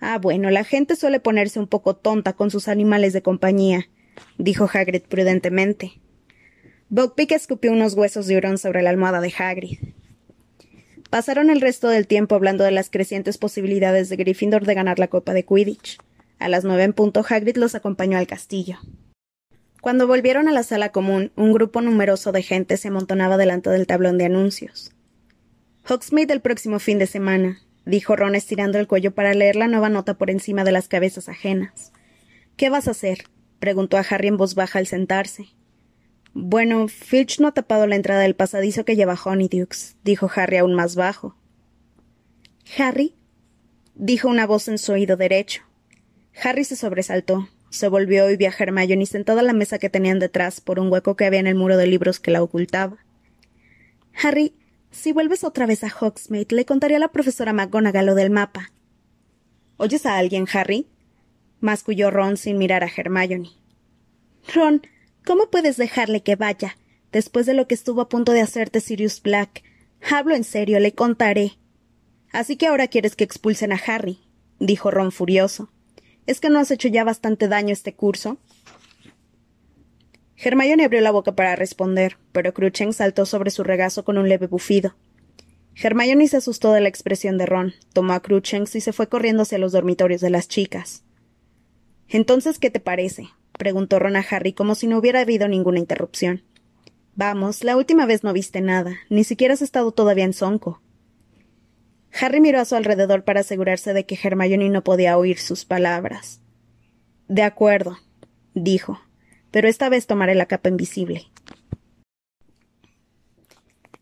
Ah, 0.00 0.18
bueno, 0.18 0.50
la 0.50 0.64
gente 0.64 0.96
suele 0.96 1.20
ponerse 1.20 1.60
un 1.60 1.68
poco 1.68 1.94
tonta 1.94 2.32
con 2.32 2.50
sus 2.50 2.66
animales 2.66 3.12
de 3.12 3.22
compañía, 3.22 3.88
dijo 4.38 4.68
Hagrid 4.70 5.02
prudentemente. 5.02 6.00
Buckbeak 6.88 7.30
escupió 7.30 7.70
unos 7.70 7.94
huesos 7.94 8.26
de 8.26 8.36
hurón 8.36 8.58
sobre 8.58 8.82
la 8.82 8.90
almohada 8.90 9.20
de 9.20 9.32
Hagrid. 9.38 9.78
Pasaron 11.10 11.48
el 11.48 11.60
resto 11.60 11.88
del 11.88 12.08
tiempo 12.08 12.34
hablando 12.34 12.64
de 12.64 12.72
las 12.72 12.90
crecientes 12.90 13.38
posibilidades 13.38 14.08
de 14.08 14.16
Gryffindor 14.16 14.66
de 14.66 14.74
ganar 14.74 14.98
la 14.98 15.06
Copa 15.06 15.32
de 15.32 15.44
Quidditch. 15.44 15.98
A 16.40 16.48
las 16.48 16.64
nueve 16.64 16.82
en 16.82 16.92
punto 16.92 17.24
Hagrid 17.28 17.56
los 17.56 17.76
acompañó 17.76 18.18
al 18.18 18.26
castillo. 18.26 18.78
Cuando 19.80 20.06
volvieron 20.06 20.48
a 20.48 20.52
la 20.52 20.64
sala 20.64 20.90
común, 20.90 21.32
un 21.36 21.52
grupo 21.52 21.80
numeroso 21.80 22.32
de 22.32 22.42
gente 22.42 22.76
se 22.76 22.88
amontonaba 22.88 23.36
delante 23.36 23.70
del 23.70 23.86
tablón 23.86 24.18
de 24.18 24.24
anuncios. 24.24 24.92
Hogsmeade 25.88 26.34
el 26.34 26.40
próximo 26.40 26.80
fin 26.80 26.98
de 26.98 27.06
semana, 27.06 27.60
dijo 27.86 28.16
Ron 28.16 28.34
estirando 28.34 28.78
el 28.78 28.88
cuello 28.88 29.14
para 29.14 29.34
leer 29.34 29.56
la 29.56 29.68
nueva 29.68 29.88
nota 29.88 30.14
por 30.14 30.30
encima 30.30 30.64
de 30.64 30.72
las 30.72 30.88
cabezas 30.88 31.28
ajenas. 31.28 31.92
¿Qué 32.56 32.70
vas 32.70 32.88
a 32.88 32.90
hacer? 32.90 33.24
preguntó 33.60 33.96
a 33.96 34.00
Harry 34.00 34.28
en 34.28 34.36
voz 34.36 34.54
baja 34.54 34.78
al 34.78 34.86
sentarse. 34.86 35.48
Bueno, 36.34 36.88
Filch 36.88 37.40
no 37.40 37.48
ha 37.48 37.54
tapado 37.54 37.86
la 37.86 37.96
entrada 37.96 38.20
del 38.22 38.34
pasadizo 38.34 38.84
que 38.84 38.96
lleva 38.96 39.18
Honeydukes, 39.22 39.96
dijo 40.04 40.30
Harry 40.34 40.58
aún 40.58 40.74
más 40.74 40.96
bajo. 40.96 41.36
¿Harry? 42.76 43.14
dijo 43.94 44.28
una 44.28 44.46
voz 44.46 44.68
en 44.68 44.78
su 44.78 44.92
oído 44.92 45.16
derecho. 45.16 45.62
Harry 46.42 46.64
se 46.64 46.76
sobresaltó. 46.76 47.48
Se 47.70 47.88
volvió 47.88 48.30
y 48.30 48.36
vio 48.36 48.48
a 48.48 48.54
Hermione 48.56 49.06
sentada 49.06 49.40
a 49.40 49.44
la 49.44 49.52
mesa 49.52 49.78
que 49.78 49.90
tenían 49.90 50.18
detrás 50.18 50.60
por 50.60 50.78
un 50.78 50.90
hueco 50.90 51.16
que 51.16 51.26
había 51.26 51.40
en 51.40 51.46
el 51.46 51.54
muro 51.54 51.76
de 51.76 51.86
libros 51.86 52.18
que 52.18 52.30
la 52.30 52.42
ocultaba. 52.42 52.98
Harry, 54.22 54.54
si 54.90 55.12
vuelves 55.12 55.44
otra 55.44 55.66
vez 55.66 55.84
a 55.84 55.88
Hogsmeade, 55.88 56.54
le 56.54 56.64
contaré 56.64 56.96
a 56.96 56.98
la 56.98 57.12
profesora 57.12 57.52
McGonagall 57.52 58.06
lo 58.06 58.14
del 58.14 58.30
mapa. 58.30 58.72
¿Oyes 59.76 60.06
a 60.06 60.16
alguien, 60.16 60.46
Harry? 60.52 60.86
masculló 61.60 62.10
Ron 62.10 62.36
sin 62.36 62.58
mirar 62.58 62.84
a 62.84 62.90
Hermione. 62.94 63.50
Ron, 64.54 64.82
¿cómo 65.24 65.50
puedes 65.50 65.76
dejarle 65.76 66.22
que 66.22 66.36
vaya? 66.36 66.76
Después 67.12 67.46
de 67.46 67.54
lo 67.54 67.68
que 67.68 67.74
estuvo 67.74 68.00
a 68.00 68.08
punto 68.08 68.32
de 68.32 68.40
hacerte 68.40 68.80
Sirius 68.80 69.22
Black. 69.22 69.62
Hablo 70.10 70.34
en 70.34 70.44
serio, 70.44 70.80
le 70.80 70.92
contaré. 70.92 71.58
Así 72.32 72.56
que 72.56 72.66
ahora 72.66 72.88
quieres 72.88 73.16
que 73.16 73.24
expulsen 73.24 73.72
a 73.72 73.80
Harry, 73.86 74.18
dijo 74.58 74.90
Ron 74.90 75.12
furioso. 75.12 75.70
¿Es 76.28 76.40
que 76.40 76.50
no 76.50 76.58
has 76.58 76.70
hecho 76.70 76.88
ya 76.88 77.04
bastante 77.04 77.48
daño 77.48 77.72
este 77.72 77.94
curso? 77.94 78.36
Hermione 80.36 80.84
abrió 80.84 81.00
la 81.00 81.10
boca 81.10 81.32
para 81.32 81.56
responder, 81.56 82.18
pero 82.32 82.52
Cruchen 82.52 82.92
saltó 82.92 83.24
sobre 83.24 83.50
su 83.50 83.64
regazo 83.64 84.04
con 84.04 84.18
un 84.18 84.28
leve 84.28 84.46
bufido. 84.46 84.94
Hermione 85.74 86.28
se 86.28 86.36
asustó 86.36 86.74
de 86.74 86.82
la 86.82 86.90
expresión 86.90 87.38
de 87.38 87.46
Ron, 87.46 87.72
tomó 87.94 88.12
a 88.12 88.20
Cruchens 88.20 88.76
y 88.76 88.82
se 88.82 88.92
fue 88.92 89.08
corriendo 89.08 89.44
hacia 89.44 89.56
los 89.56 89.72
dormitorios 89.72 90.20
de 90.20 90.28
las 90.28 90.48
chicas. 90.48 91.02
Entonces, 92.10 92.58
¿qué 92.58 92.68
te 92.68 92.80
parece? 92.80 93.30
preguntó 93.58 93.98
Ron 93.98 94.16
a 94.16 94.26
Harry 94.30 94.52
como 94.52 94.74
si 94.74 94.86
no 94.86 94.98
hubiera 94.98 95.20
habido 95.20 95.48
ninguna 95.48 95.78
interrupción. 95.78 96.42
Vamos, 97.16 97.64
la 97.64 97.74
última 97.74 98.04
vez 98.04 98.22
no 98.22 98.34
viste 98.34 98.60
nada, 98.60 98.98
ni 99.08 99.24
siquiera 99.24 99.54
has 99.54 99.62
estado 99.62 99.92
todavía 99.92 100.24
en 100.24 100.34
Sonco. 100.34 100.82
Harry 102.12 102.40
miró 102.40 102.60
a 102.60 102.64
su 102.64 102.74
alrededor 102.74 103.24
para 103.24 103.40
asegurarse 103.40 103.92
de 103.92 104.06
que 104.06 104.18
Hermione 104.22 104.68
no 104.70 104.82
podía 104.82 105.18
oír 105.18 105.38
sus 105.38 105.64
palabras. 105.64 106.40
De 107.28 107.42
acuerdo, 107.42 107.98
dijo, 108.54 109.00
pero 109.50 109.68
esta 109.68 109.88
vez 109.88 110.06
tomaré 110.06 110.34
la 110.34 110.46
capa 110.46 110.68
invisible. 110.68 111.26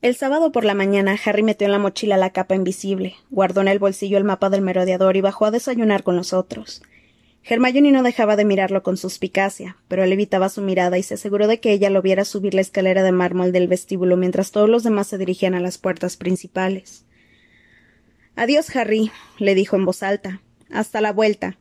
El 0.03 0.15
sábado 0.15 0.53
por 0.53 0.65
la 0.65 0.75
mañana, 0.75 1.17
Harry 1.25 1.43
metió 1.43 1.67
en 1.67 1.73
la 1.73 1.79
mochila 1.79 2.17
la 2.17 2.31
capa 2.31 2.55
invisible, 2.55 3.17
guardó 3.31 3.63
en 3.63 3.69
el 3.69 3.79
bolsillo 3.79 4.19
el 4.19 4.25
mapa 4.25 4.51
del 4.51 4.61
merodeador 4.61 5.17
y 5.17 5.21
bajó 5.21 5.47
a 5.47 5.51
desayunar 5.51 6.03
con 6.03 6.17
los 6.17 6.33
otros. 6.33 6.83
Hermione 7.43 7.93
no 7.93 8.03
dejaba 8.03 8.37
de 8.37 8.45
mirarlo 8.45 8.83
con 8.83 8.97
suspicacia, 8.97 9.77
pero 9.87 10.05
él 10.05 10.13
evitaba 10.13 10.49
su 10.49 10.63
mirada 10.63 10.99
y 10.99 11.03
se 11.03 11.15
aseguró 11.15 11.47
de 11.47 11.61
que 11.61 11.73
ella 11.73 11.91
lo 11.91 12.03
viera 12.03 12.25
subir 12.25 12.55
la 12.55 12.61
escalera 12.61 13.03
de 13.03 13.13
mármol 13.13 13.53
del 13.53 13.69
vestíbulo 13.69 14.17
mientras 14.17 14.51
todos 14.51 14.69
los 14.69 14.83
demás 14.83 15.07
se 15.07 15.17
dirigían 15.17 15.55
a 15.55 15.61
las 15.61 15.79
puertas 15.79 16.17
principales. 16.17 17.06
Adiós, 18.37 18.75
Harry, 18.76 19.11
le 19.38 19.55
dijo 19.55 19.76
en 19.76 19.87
voz 19.87 20.02
alta. 20.02 20.43
Hasta 20.71 21.00
la 21.00 21.12
vuelta. 21.12 21.59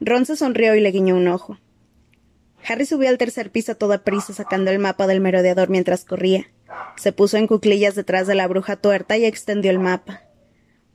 Ron 0.00 0.24
se 0.24 0.36
sonrió 0.36 0.76
y 0.76 0.80
le 0.80 0.92
guiñó 0.92 1.16
un 1.16 1.26
ojo. 1.28 1.58
Harry 2.66 2.86
subió 2.86 3.08
al 3.08 3.18
tercer 3.18 3.50
piso 3.50 3.72
a 3.72 3.74
toda 3.74 4.04
prisa 4.04 4.32
sacando 4.32 4.70
el 4.70 4.78
mapa 4.78 5.06
del 5.06 5.20
merodeador 5.20 5.68
mientras 5.68 6.04
corría. 6.04 6.46
Se 6.96 7.12
puso 7.12 7.36
en 7.38 7.46
cuclillas 7.46 7.96
detrás 7.96 8.26
de 8.26 8.34
la 8.34 8.46
bruja 8.46 8.76
tuerta 8.76 9.18
y 9.18 9.24
extendió 9.24 9.70
el 9.70 9.80
mapa. 9.80 10.22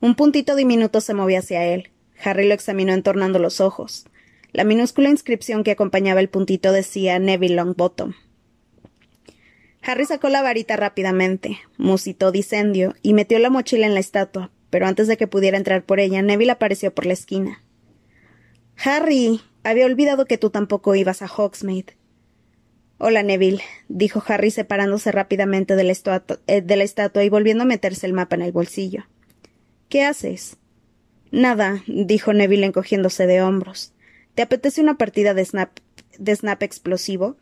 Un 0.00 0.14
puntito 0.14 0.56
diminuto 0.56 1.00
se 1.00 1.14
movía 1.14 1.40
hacia 1.40 1.64
él. 1.64 1.90
Harry 2.24 2.48
lo 2.48 2.54
examinó 2.54 2.94
entornando 2.94 3.38
los 3.38 3.60
ojos. 3.60 4.06
La 4.52 4.64
minúscula 4.64 5.10
inscripción 5.10 5.64
que 5.64 5.72
acompañaba 5.72 6.20
el 6.20 6.30
puntito 6.30 6.72
decía 6.72 7.18
Neville 7.18 7.56
Longbottom. 7.56 8.14
Harry 9.82 10.06
sacó 10.06 10.30
la 10.30 10.42
varita 10.42 10.76
rápidamente, 10.76 11.58
musitó 11.76 12.32
dicendio 12.32 12.94
y 13.02 13.12
metió 13.12 13.38
la 13.38 13.50
mochila 13.50 13.86
en 13.86 13.94
la 13.94 14.00
estatua, 14.00 14.50
pero 14.70 14.86
antes 14.86 15.08
de 15.08 15.16
que 15.16 15.26
pudiera 15.26 15.56
entrar 15.56 15.84
por 15.84 16.00
ella, 16.00 16.22
Neville 16.22 16.52
apareció 16.52 16.94
por 16.94 17.06
la 17.06 17.12
esquina. 17.12 17.62
Harry, 18.84 19.40
había 19.64 19.86
olvidado 19.86 20.26
que 20.26 20.38
tú 20.38 20.50
tampoco 20.50 20.94
ibas 20.94 21.22
a 21.22 21.26
Hogsmeade. 21.26 21.96
Hola, 22.98 23.22
Neville, 23.22 23.62
dijo 23.88 24.22
Harry 24.26 24.50
separándose 24.50 25.12
rápidamente 25.12 25.76
de 25.76 25.84
la, 25.84 26.22
eh, 26.46 26.62
de 26.62 26.76
la 26.76 26.84
estatua 26.84 27.24
y 27.24 27.28
volviendo 27.28 27.64
a 27.64 27.66
meterse 27.66 28.06
el 28.06 28.12
mapa 28.12 28.36
en 28.36 28.42
el 28.42 28.52
bolsillo. 28.52 29.04
¿Qué 29.88 30.04
haces? 30.04 30.56
Nada, 31.30 31.82
dijo 31.86 32.32
Neville 32.32 32.66
encogiéndose 32.66 33.26
de 33.26 33.42
hombros. 33.42 33.92
¿Te 34.34 34.42
apetece 34.42 34.80
una 34.80 34.96
partida 34.96 35.34
de 35.34 35.44
snap, 35.44 35.78
de 36.18 36.34
snap 36.34 36.62
explosivo? 36.62 37.36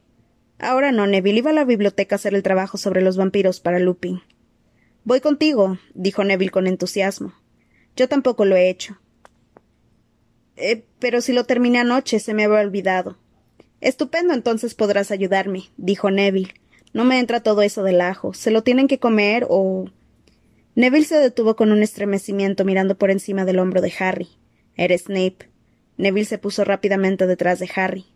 Ahora 0.59 0.93
no, 0.93 1.07
Neville. 1.07 1.38
Iba 1.38 1.50
a 1.50 1.54
la 1.54 1.64
biblioteca 1.64 2.14
a 2.14 2.19
hacer 2.19 2.35
el 2.35 2.43
trabajo 2.43 2.78
sobre 2.78 3.02
los 3.02 3.16
vampiros 3.16 3.61
para 3.61 3.78
Lupin. 3.78 4.23
Voy 5.04 5.20
contigo, 5.20 5.78
dijo 5.92 6.25
Neville 6.25 6.50
con 6.50 6.66
entusiasmo. 6.66 7.34
Yo 7.94 8.08
tampoco 8.08 8.46
lo 8.46 8.56
he 8.56 8.70
hecho. 8.70 8.99
Eh, 10.56 10.84
pero 10.99 11.20
si 11.20 11.34
lo 11.34 11.44
terminé 11.44 11.78
anoche, 11.78 12.20
se 12.20 12.32
me 12.32 12.44
había 12.44 12.61
olvidado. 12.61 13.18
Estupendo, 13.82 14.32
entonces 14.32 14.75
podrás 14.75 15.11
ayudarme, 15.11 15.64
dijo 15.76 16.11
Neville. 16.11 16.54
No 16.94 17.04
me 17.04 17.18
entra 17.18 17.42
todo 17.42 17.61
eso 17.61 17.82
del 17.82 18.00
ajo. 18.00 18.32
¿Se 18.32 18.50
lo 18.50 18.62
tienen 18.62 18.88
que 18.88 18.99
comer 18.99 19.46
o...? 19.50 19.84
Neville 20.75 21.04
se 21.04 21.18
detuvo 21.18 21.54
con 21.54 21.70
un 21.70 21.82
estremecimiento 21.82 22.64
mirando 22.64 22.96
por 22.96 23.11
encima 23.11 23.44
del 23.44 23.58
hombro 23.58 23.82
de 23.82 23.92
Harry. 23.99 24.28
Era 24.75 24.96
Snape. 24.96 25.50
Neville 25.99 26.25
se 26.25 26.38
puso 26.38 26.64
rápidamente 26.64 27.26
detrás 27.26 27.58
de 27.58 27.68
Harry. 27.76 28.06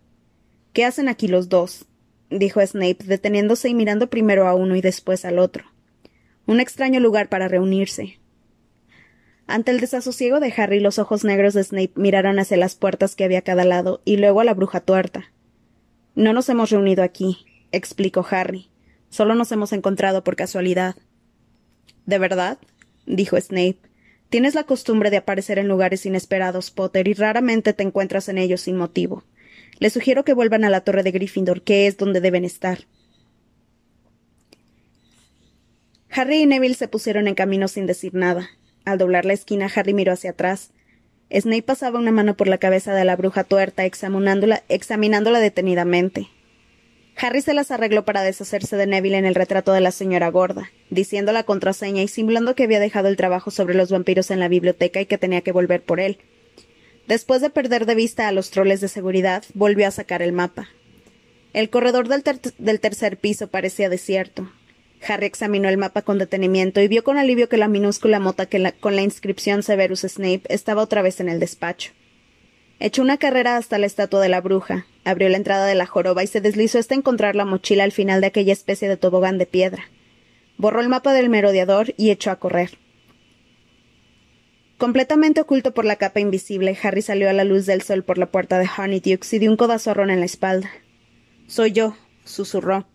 ¿Qué 0.72 0.86
hacen 0.86 1.08
aquí 1.08 1.28
los 1.28 1.50
dos? 1.50 1.84
dijo 2.30 2.64
Snape, 2.64 3.04
deteniéndose 3.04 3.68
y 3.68 3.74
mirando 3.74 4.08
primero 4.08 4.48
a 4.48 4.54
uno 4.54 4.74
y 4.74 4.80
después 4.80 5.24
al 5.24 5.38
otro. 5.38 5.64
Un 6.48 6.60
extraño 6.60 6.98
lugar 6.98 7.28
para 7.28 7.46
reunirse. 7.46 8.18
Ante 9.46 9.70
el 9.70 9.80
desasosiego 9.80 10.40
de 10.40 10.50
Harry, 10.56 10.80
los 10.80 10.98
ojos 10.98 11.22
negros 11.22 11.52
de 11.52 11.62
Snape 11.62 11.92
miraron 11.94 12.38
hacia 12.38 12.56
las 12.56 12.74
puertas 12.74 13.14
que 13.14 13.24
había 13.24 13.40
a 13.40 13.42
cada 13.42 13.66
lado 13.66 14.00
y 14.06 14.16
luego 14.16 14.40
a 14.40 14.44
la 14.44 14.54
bruja 14.54 14.80
tuerta. 14.80 15.30
No 16.14 16.32
nos 16.32 16.48
hemos 16.48 16.70
reunido 16.70 17.02
aquí, 17.02 17.44
explicó 17.70 18.26
Harry. 18.30 18.70
Solo 19.10 19.34
nos 19.34 19.52
hemos 19.52 19.74
encontrado 19.74 20.24
por 20.24 20.36
casualidad. 20.36 20.96
¿De 22.06 22.18
verdad? 22.18 22.56
dijo 23.04 23.38
Snape. 23.38 23.80
Tienes 24.30 24.54
la 24.54 24.64
costumbre 24.64 25.10
de 25.10 25.18
aparecer 25.18 25.58
en 25.58 25.68
lugares 25.68 26.06
inesperados, 26.06 26.70
Potter, 26.70 27.08
y 27.08 27.12
raramente 27.12 27.74
te 27.74 27.82
encuentras 27.82 28.30
en 28.30 28.38
ellos 28.38 28.62
sin 28.62 28.78
motivo. 28.78 29.22
Les 29.80 29.92
sugiero 29.92 30.24
que 30.24 30.32
vuelvan 30.32 30.64
a 30.64 30.70
la 30.70 30.80
torre 30.80 31.02
de 31.02 31.10
Gryffindor, 31.10 31.60
que 31.60 31.86
es 31.86 31.98
donde 31.98 32.22
deben 32.22 32.46
estar. 32.46 32.86
Harry 36.10 36.42
y 36.42 36.46
Neville 36.46 36.74
se 36.74 36.88
pusieron 36.88 37.28
en 37.28 37.34
camino 37.34 37.68
sin 37.68 37.86
decir 37.86 38.14
nada. 38.14 38.50
Al 38.84 38.98
doblar 38.98 39.24
la 39.24 39.34
esquina, 39.34 39.70
Harry 39.74 39.92
miró 39.92 40.12
hacia 40.12 40.30
atrás. 40.30 40.70
Snape 41.30 41.62
pasaba 41.62 41.98
una 41.98 42.10
mano 42.10 42.36
por 42.36 42.48
la 42.48 42.58
cabeza 42.58 42.94
de 42.94 43.04
la 43.04 43.16
bruja 43.16 43.44
tuerta, 43.44 43.84
examinándola, 43.84 45.40
detenidamente. 45.40 46.28
Harry 47.20 47.42
se 47.42 47.52
las 47.52 47.70
arregló 47.70 48.04
para 48.04 48.22
deshacerse 48.22 48.76
de 48.76 48.86
Neville 48.86 49.18
en 49.18 49.26
el 49.26 49.34
retrato 49.34 49.72
de 49.72 49.80
la 49.80 49.90
señora 49.90 50.28
gorda, 50.28 50.70
diciendo 50.88 51.32
la 51.32 51.42
contraseña 51.42 52.02
y 52.02 52.08
simulando 52.08 52.54
que 52.54 52.62
había 52.62 52.80
dejado 52.80 53.08
el 53.08 53.16
trabajo 53.16 53.50
sobre 53.50 53.74
los 53.74 53.90
vampiros 53.90 54.30
en 54.30 54.40
la 54.40 54.48
biblioteca 54.48 55.00
y 55.00 55.06
que 55.06 55.18
tenía 55.18 55.42
que 55.42 55.52
volver 55.52 55.82
por 55.82 56.00
él. 56.00 56.18
Después 57.08 57.42
de 57.42 57.50
perder 57.50 57.86
de 57.86 57.94
vista 57.94 58.28
a 58.28 58.32
los 58.32 58.50
troles 58.50 58.80
de 58.80 58.88
seguridad, 58.88 59.44
volvió 59.54 59.86
a 59.88 59.90
sacar 59.90 60.22
el 60.22 60.32
mapa. 60.32 60.68
El 61.52 61.70
corredor 61.70 62.08
del 62.08 62.80
tercer 62.80 63.16
piso 63.16 63.48
parecía 63.48 63.88
desierto. 63.88 64.50
Harry 65.06 65.26
examinó 65.26 65.68
el 65.68 65.78
mapa 65.78 66.02
con 66.02 66.18
detenimiento 66.18 66.80
y 66.80 66.88
vio 66.88 67.04
con 67.04 67.18
alivio 67.18 67.48
que 67.48 67.56
la 67.56 67.68
minúscula 67.68 68.18
mota 68.20 68.48
con 68.80 68.96
la 68.96 69.02
inscripción 69.02 69.62
Severus 69.62 70.00
Snape 70.00 70.42
estaba 70.48 70.82
otra 70.82 71.02
vez 71.02 71.20
en 71.20 71.28
el 71.28 71.40
despacho. 71.40 71.92
Echó 72.80 73.02
una 73.02 73.16
carrera 73.16 73.56
hasta 73.56 73.78
la 73.78 73.86
estatua 73.86 74.20
de 74.20 74.28
la 74.28 74.40
bruja, 74.40 74.86
abrió 75.04 75.28
la 75.28 75.36
entrada 75.36 75.66
de 75.66 75.74
la 75.74 75.86
joroba 75.86 76.22
y 76.22 76.28
se 76.28 76.40
deslizó 76.40 76.78
hasta 76.78 76.94
encontrar 76.94 77.34
la 77.34 77.44
mochila 77.44 77.84
al 77.84 77.92
final 77.92 78.20
de 78.20 78.28
aquella 78.28 78.52
especie 78.52 78.88
de 78.88 78.96
tobogán 78.96 79.38
de 79.38 79.46
piedra. 79.46 79.90
Borró 80.56 80.80
el 80.80 80.88
mapa 80.88 81.12
del 81.12 81.28
merodeador 81.28 81.94
y 81.96 82.10
echó 82.10 82.30
a 82.30 82.36
correr. 82.36 82.78
Completamente 84.76 85.40
oculto 85.40 85.74
por 85.74 85.84
la 85.84 85.96
capa 85.96 86.20
invisible, 86.20 86.78
Harry 86.80 87.02
salió 87.02 87.28
a 87.28 87.32
la 87.32 87.42
luz 87.42 87.66
del 87.66 87.82
sol 87.82 88.04
por 88.04 88.16
la 88.16 88.26
puerta 88.26 88.60
de 88.60 88.68
Honeydukes 88.68 89.32
y 89.32 89.40
dio 89.40 89.50
un 89.50 89.56
codazo 89.56 89.90
a 89.90 89.94
Ron 89.94 90.10
en 90.10 90.20
la 90.20 90.26
espalda. 90.26 90.70
Soy 91.48 91.72
yo, 91.72 91.96
susurró. 92.24 92.86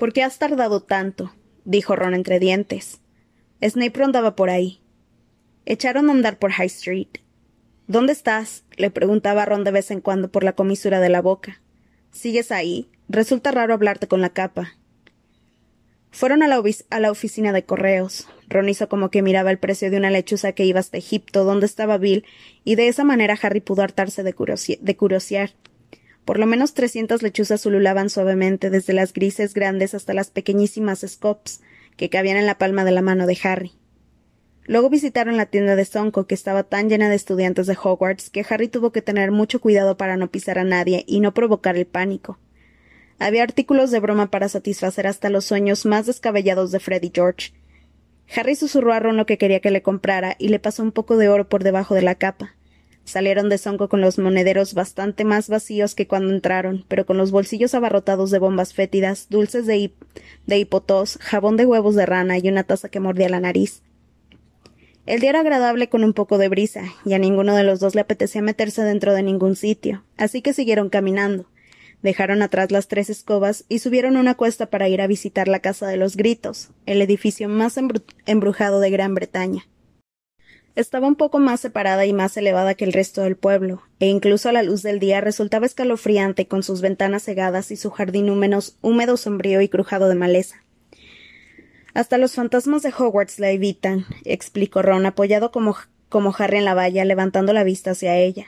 ¿Por 0.00 0.14
qué 0.14 0.22
has 0.22 0.38
tardado 0.38 0.80
tanto? 0.80 1.30
dijo 1.66 1.94
Ron 1.94 2.14
entre 2.14 2.38
dientes. 2.38 3.02
Snape 3.62 3.98
rondaba 3.98 4.34
por 4.34 4.48
ahí. 4.48 4.80
Echaron 5.66 6.08
a 6.08 6.12
andar 6.12 6.38
por 6.38 6.52
High 6.52 6.68
Street. 6.68 7.18
¿Dónde 7.86 8.14
estás? 8.14 8.64
le 8.78 8.90
preguntaba 8.90 9.44
Ron 9.44 9.62
de 9.62 9.72
vez 9.72 9.90
en 9.90 10.00
cuando 10.00 10.32
por 10.32 10.42
la 10.42 10.54
comisura 10.54 11.00
de 11.00 11.10
la 11.10 11.20
boca. 11.20 11.60
¿Sigues 12.12 12.50
ahí? 12.50 12.88
Resulta 13.10 13.50
raro 13.50 13.74
hablarte 13.74 14.08
con 14.08 14.22
la 14.22 14.30
capa. 14.30 14.72
Fueron 16.10 16.42
a 16.42 16.48
la, 16.48 16.62
a 16.88 17.00
la, 17.00 17.10
oficina 17.10 17.52
de 17.52 17.66
correos. 17.66 18.26
Ron 18.48 18.70
hizo 18.70 18.88
como 18.88 19.10
que 19.10 19.20
miraba 19.20 19.50
el 19.50 19.58
precio 19.58 19.90
de 19.90 19.98
una 19.98 20.08
lechuza 20.08 20.52
que 20.52 20.64
iba 20.64 20.80
hasta 20.80 20.96
Egipto, 20.96 21.44
donde 21.44 21.66
estaba 21.66 21.98
Bill, 21.98 22.24
y 22.64 22.76
de 22.76 22.88
esa 22.88 23.04
manera 23.04 23.38
Harry 23.42 23.60
pudo 23.60 23.82
hartarse 23.82 24.22
de, 24.22 24.34
de 24.80 24.96
curiosear. 24.96 25.50
Por 26.24 26.38
lo 26.38 26.46
menos 26.46 26.74
trescientas 26.74 27.22
lechuzas 27.22 27.66
ululaban 27.66 28.10
suavemente 28.10 28.70
desde 28.70 28.92
las 28.92 29.12
grises 29.12 29.54
grandes 29.54 29.94
hasta 29.94 30.14
las 30.14 30.30
pequeñísimas 30.30 31.04
scops 31.06 31.60
que 31.96 32.10
cabían 32.10 32.36
en 32.36 32.46
la 32.46 32.58
palma 32.58 32.84
de 32.84 32.92
la 32.92 33.02
mano 33.02 33.26
de 33.26 33.38
Harry. 33.42 33.72
Luego 34.64 34.88
visitaron 34.88 35.36
la 35.36 35.46
tienda 35.46 35.74
de 35.74 35.84
Sonko, 35.84 36.26
que 36.26 36.34
estaba 36.34 36.62
tan 36.62 36.88
llena 36.88 37.08
de 37.08 37.16
estudiantes 37.16 37.66
de 37.66 37.76
Hogwarts 37.82 38.30
que 38.30 38.44
Harry 38.48 38.68
tuvo 38.68 38.92
que 38.92 39.02
tener 39.02 39.32
mucho 39.32 39.60
cuidado 39.60 39.96
para 39.96 40.16
no 40.16 40.30
pisar 40.30 40.58
a 40.58 40.64
nadie 40.64 41.04
y 41.08 41.20
no 41.20 41.34
provocar 41.34 41.76
el 41.76 41.86
pánico. 41.86 42.38
Había 43.18 43.42
artículos 43.42 43.90
de 43.90 44.00
broma 44.00 44.30
para 44.30 44.48
satisfacer 44.48 45.06
hasta 45.06 45.28
los 45.28 45.44
sueños 45.44 45.86
más 45.86 46.06
descabellados 46.06 46.70
de 46.70 46.80
Freddy 46.80 47.10
George. 47.12 47.52
Harry 48.34 48.54
susurró 48.54 48.92
a 48.92 49.00
Ron 49.00 49.16
lo 49.16 49.26
que 49.26 49.38
quería 49.38 49.60
que 49.60 49.72
le 49.72 49.82
comprara 49.82 50.36
y 50.38 50.48
le 50.48 50.60
pasó 50.60 50.82
un 50.82 50.92
poco 50.92 51.16
de 51.16 51.28
oro 51.28 51.48
por 51.48 51.64
debajo 51.64 51.94
de 51.94 52.02
la 52.02 52.14
capa. 52.14 52.54
Salieron 53.10 53.48
de 53.48 53.58
Sonco 53.58 53.88
con 53.88 54.00
los 54.00 54.20
monederos 54.20 54.72
bastante 54.72 55.24
más 55.24 55.48
vacíos 55.48 55.96
que 55.96 56.06
cuando 56.06 56.32
entraron, 56.32 56.84
pero 56.86 57.06
con 57.06 57.16
los 57.16 57.32
bolsillos 57.32 57.74
abarrotados 57.74 58.30
de 58.30 58.38
bombas 58.38 58.72
fétidas, 58.72 59.26
dulces 59.28 59.66
de, 59.66 59.92
de 60.46 60.58
hipotós, 60.58 61.18
jabón 61.20 61.56
de 61.56 61.66
huevos 61.66 61.96
de 61.96 62.06
rana 62.06 62.38
y 62.38 62.48
una 62.48 62.62
taza 62.62 62.88
que 62.88 63.00
mordía 63.00 63.28
la 63.28 63.40
nariz. 63.40 63.82
El 65.06 65.18
día 65.18 65.30
era 65.30 65.40
agradable 65.40 65.88
con 65.88 66.04
un 66.04 66.12
poco 66.12 66.38
de 66.38 66.48
brisa, 66.48 66.84
y 67.04 67.14
a 67.14 67.18
ninguno 67.18 67.56
de 67.56 67.64
los 67.64 67.80
dos 67.80 67.96
le 67.96 68.02
apetecía 68.02 68.42
meterse 68.42 68.84
dentro 68.84 69.12
de 69.12 69.24
ningún 69.24 69.56
sitio, 69.56 70.04
así 70.16 70.40
que 70.40 70.52
siguieron 70.52 70.88
caminando. 70.88 71.46
Dejaron 72.02 72.42
atrás 72.42 72.70
las 72.70 72.86
tres 72.86 73.10
escobas 73.10 73.64
y 73.68 73.80
subieron 73.80 74.18
una 74.18 74.36
cuesta 74.36 74.66
para 74.66 74.88
ir 74.88 75.00
a 75.00 75.08
visitar 75.08 75.48
la 75.48 75.58
Casa 75.58 75.88
de 75.88 75.96
los 75.96 76.14
Gritos, 76.16 76.70
el 76.86 77.02
edificio 77.02 77.48
más 77.48 77.76
embrujado 78.26 78.78
de 78.78 78.90
Gran 78.90 79.16
Bretaña. 79.16 79.66
Estaba 80.76 81.08
un 81.08 81.16
poco 81.16 81.38
más 81.40 81.60
separada 81.60 82.06
y 82.06 82.12
más 82.12 82.36
elevada 82.36 82.74
que 82.74 82.84
el 82.84 82.92
resto 82.92 83.22
del 83.22 83.36
pueblo, 83.36 83.82
e 83.98 84.06
incluso 84.06 84.48
a 84.48 84.52
la 84.52 84.62
luz 84.62 84.82
del 84.82 85.00
día 85.00 85.20
resultaba 85.20 85.66
escalofriante 85.66 86.46
con 86.46 86.62
sus 86.62 86.80
ventanas 86.80 87.24
cegadas 87.24 87.70
y 87.72 87.76
su 87.76 87.90
jardín 87.90 88.30
húmedo, 88.30 89.16
sombrío 89.16 89.60
y 89.60 89.68
crujado 89.68 90.08
de 90.08 90.14
maleza. 90.14 90.62
Hasta 91.92 92.18
los 92.18 92.34
fantasmas 92.34 92.82
de 92.82 92.94
Hogwarts 92.96 93.40
la 93.40 93.50
evitan, 93.50 94.06
explicó 94.24 94.80
Ron, 94.80 95.06
apoyado 95.06 95.50
como, 95.50 95.76
como 96.08 96.32
Harry 96.38 96.58
en 96.58 96.64
la 96.64 96.74
valla, 96.74 97.04
levantando 97.04 97.52
la 97.52 97.64
vista 97.64 97.90
hacia 97.90 98.16
ella. 98.16 98.46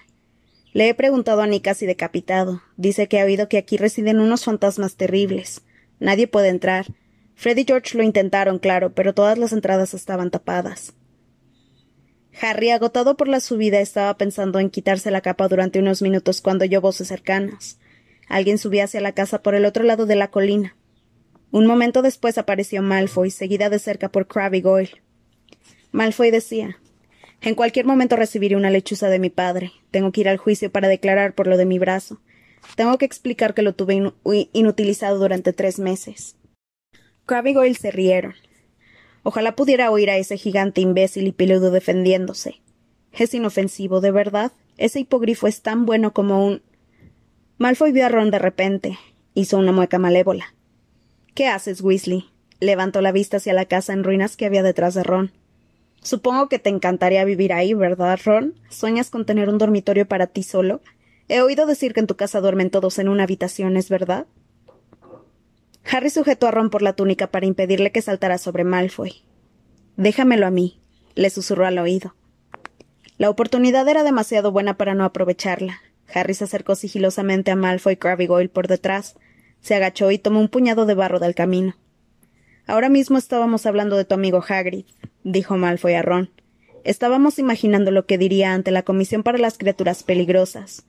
Le 0.73 0.89
he 0.89 0.95
preguntado 0.95 1.43
a 1.43 1.47
Nick 1.47 1.65
casi 1.65 1.87
decapitado. 1.87 2.63
Dice 2.77 3.09
que 3.09 3.21
ha 3.21 3.25
oído 3.25 3.49
que 3.49 3.59
aquí 3.59 3.77
residen 3.77 4.21
unos 4.21 4.45
fantasmas 4.45 4.95
terribles. 4.95 5.63
Nadie 5.99 6.29
puede 6.29 6.49
entrar. 6.49 6.87
Fred 7.35 7.59
y 7.59 7.65
George 7.65 7.99
lo 7.99 8.05
intentaron, 8.05 8.59
claro, 8.59 8.95
pero 8.95 9.13
todas 9.13 9.37
las 9.37 9.53
entradas 9.53 9.93
estaban 9.93 10.31
tapadas. 10.31 10.95
Harry, 12.41 12.71
agotado 12.71 13.17
por 13.17 13.29
la 13.29 13.41
subida, 13.41 13.81
estaba 13.81 14.17
pensando 14.17 14.59
en 14.59 14.71
quitarse 14.71 15.11
la 15.11 15.21
capa 15.21 15.49
durante 15.49 15.79
unos 15.79 16.03
minutos 16.03 16.41
cuando 16.41 16.65
oyó 16.65 16.81
voces 16.81 17.09
cercanas. 17.09 17.79
Alguien 18.29 18.59
subía 18.59 18.85
hacia 18.85 19.01
la 19.01 19.13
casa 19.13 19.43
por 19.43 19.55
el 19.55 19.65
otro 19.65 19.85
lado 19.85 20.07
de 20.07 20.17
la 20.17 20.31
colina. 20.31 20.77
Un 21.51 21.67
momento 21.67 22.01
después 22.01 22.39
apareció 22.39 22.81
Malfoy, 22.83 23.31
seguida 23.31 23.69
de 23.69 23.79
cerca 23.79 24.09
por 24.11 24.27
Crabbe 24.27 24.59
y 24.59 24.61
Goyle. 24.63 25.03
Malfoy 25.91 26.31
decía 26.31 26.79
En 27.43 27.55
cualquier 27.55 27.85
momento 27.85 28.17
recibiré 28.17 28.57
una 28.57 28.71
lechuza 28.71 29.11
de 29.11 29.19
mi 29.19 29.29
padre. 29.29 29.73
Tengo 29.91 30.13
que 30.13 30.23
ir 30.23 30.29
al 30.31 30.39
juicio 30.39 30.73
para 30.73 30.89
declarar 30.89 31.35
por 31.35 31.47
lo 31.47 31.59
de 31.59 31.67
mi 31.67 31.79
brazo. 31.79 32.23
Tengo 32.77 32.97
que 32.97 33.05
explicar 33.05 33.53
que 33.53 33.63
lo 33.63 33.75
tuve 33.75 34.13
inutilizado 34.53 35.19
durante 35.19 35.53
tres 35.53 35.79
meses. 35.79 36.37
Crab 37.27 37.47
y 37.47 37.55
Goyle 37.55 37.77
se 37.77 37.91
rieron. 37.91 38.35
Ojalá 39.23 39.55
pudiera 39.55 39.91
oír 39.91 40.11
a 40.11 40.17
ese 40.17 40.37
gigante 40.37 40.81
imbécil 40.81 41.27
y 41.27 41.33
peludo 41.33 41.71
defendiéndose. 41.71 42.61
Es 43.13 43.35
inofensivo, 43.35 44.01
de 44.01 44.11
verdad. 44.11 44.53
Ese 44.79 45.01
hipogrifo 45.01 45.47
es 45.47 45.63
tan 45.63 45.87
bueno 45.87 46.13
como 46.13 46.45
un. 46.45 46.63
Malfoy 47.59 47.93
vio 47.93 48.07
a 48.07 48.09
Ron 48.09 48.31
de 48.31 48.39
repente. 48.39 48.99
Hizo 49.35 49.59
una 49.59 49.73
mueca 49.73 49.99
malévola. 49.99 50.55
¿Qué 51.35 51.47
haces, 51.47 51.81
Weasley? 51.81 52.27
Levantó 52.61 53.01
la 53.01 53.13
vista 53.13 53.37
hacia 53.37 53.55
la 53.55 53.67
casa 53.67 53.93
en 53.93 54.05
ruinas 54.05 54.37
que 54.37 54.47
había 54.47 54.63
detrás 54.63 54.95
de 54.95 55.03
Ron. 55.03 55.33
Supongo 56.03 56.49
que 56.49 56.59
te 56.59 56.71
encantaría 56.71 57.25
vivir 57.25 57.53
ahí, 57.53 57.75
¿verdad, 57.75 58.19
Ron? 58.25 58.55
¿Sueñas 58.71 59.09
con 59.09 59.25
tener 59.25 59.49
un 59.49 59.59
dormitorio 59.59 60.07
para 60.07 60.27
ti 60.27 60.43
solo? 60.43 60.81
He 61.29 61.41
oído 61.41 61.65
decir 61.67 61.95
que 61.95 62.01
en 62.01 62.07
tu 62.07 62.17
casa 62.17 62.41
duermen 62.41 62.71
todos 62.71 62.99
en 62.99 63.09
una 63.09 63.23
habitación, 63.23 63.77
¿es 63.77 63.89
verdad? 63.89 64.27
Harry 65.91 66.11
sujetó 66.11 66.47
a 66.47 66.51
Ron 66.51 66.71
por 66.71 66.83
la 66.83 66.95
túnica 66.95 67.27
para 67.27 67.47
impedirle 67.47 67.93
que 67.93 68.03
saltara 68.03 68.39
sobre 68.39 68.65
Malfoy. 68.65 69.23
Déjamelo 69.97 70.47
a 70.47 70.51
mí, 70.51 70.81
le 71.15 71.31
susurró 71.31 71.67
al 71.67 71.79
oído. 71.79 72.15
La 73.19 73.31
oportunidad 73.31 73.87
era 73.89 74.03
demasiado 74.05 74.53
buena 74.53 74.77
para 74.77 74.95
no 74.95 75.05
aprovecharla. 75.05 75.81
Harry 76.15 76.35
se 76.35 76.45
acercó 76.45 76.75
sigilosamente 76.75 77.51
a 77.51 77.57
Malfoy 77.57 77.97
Crabbe 77.97 78.27
Goyle 78.27 78.49
por 78.49 78.69
detrás, 78.69 79.17
se 79.61 79.75
agachó 79.75 80.11
y 80.11 80.19
tomó 80.19 80.41
un 80.41 80.49
puñado 80.49 80.87
de 80.87 80.95
barro 80.95 81.21
del 81.21 81.35
camino. 81.35 81.77
Ahora 82.67 82.89
mismo 82.89 83.19
estábamos 83.19 83.67
hablando 83.67 83.97
de 83.97 84.05
tu 84.05 84.15
amigo 84.15 84.43
Hagrid, 84.47 84.85
dijo 85.25 85.57
Malfoy 85.57 85.95
a 85.95 86.03
Ron. 86.03 86.31
Estábamos 86.85 87.39
imaginando 87.39 87.91
lo 87.91 88.07
que 88.07 88.19
diría 88.19 88.55
ante 88.55 88.71
la 88.71 88.83
Comisión 88.83 89.23
para 89.23 89.39
las 89.39 89.59
Criaturas 89.59 90.03
Peligrosas. 90.03 90.85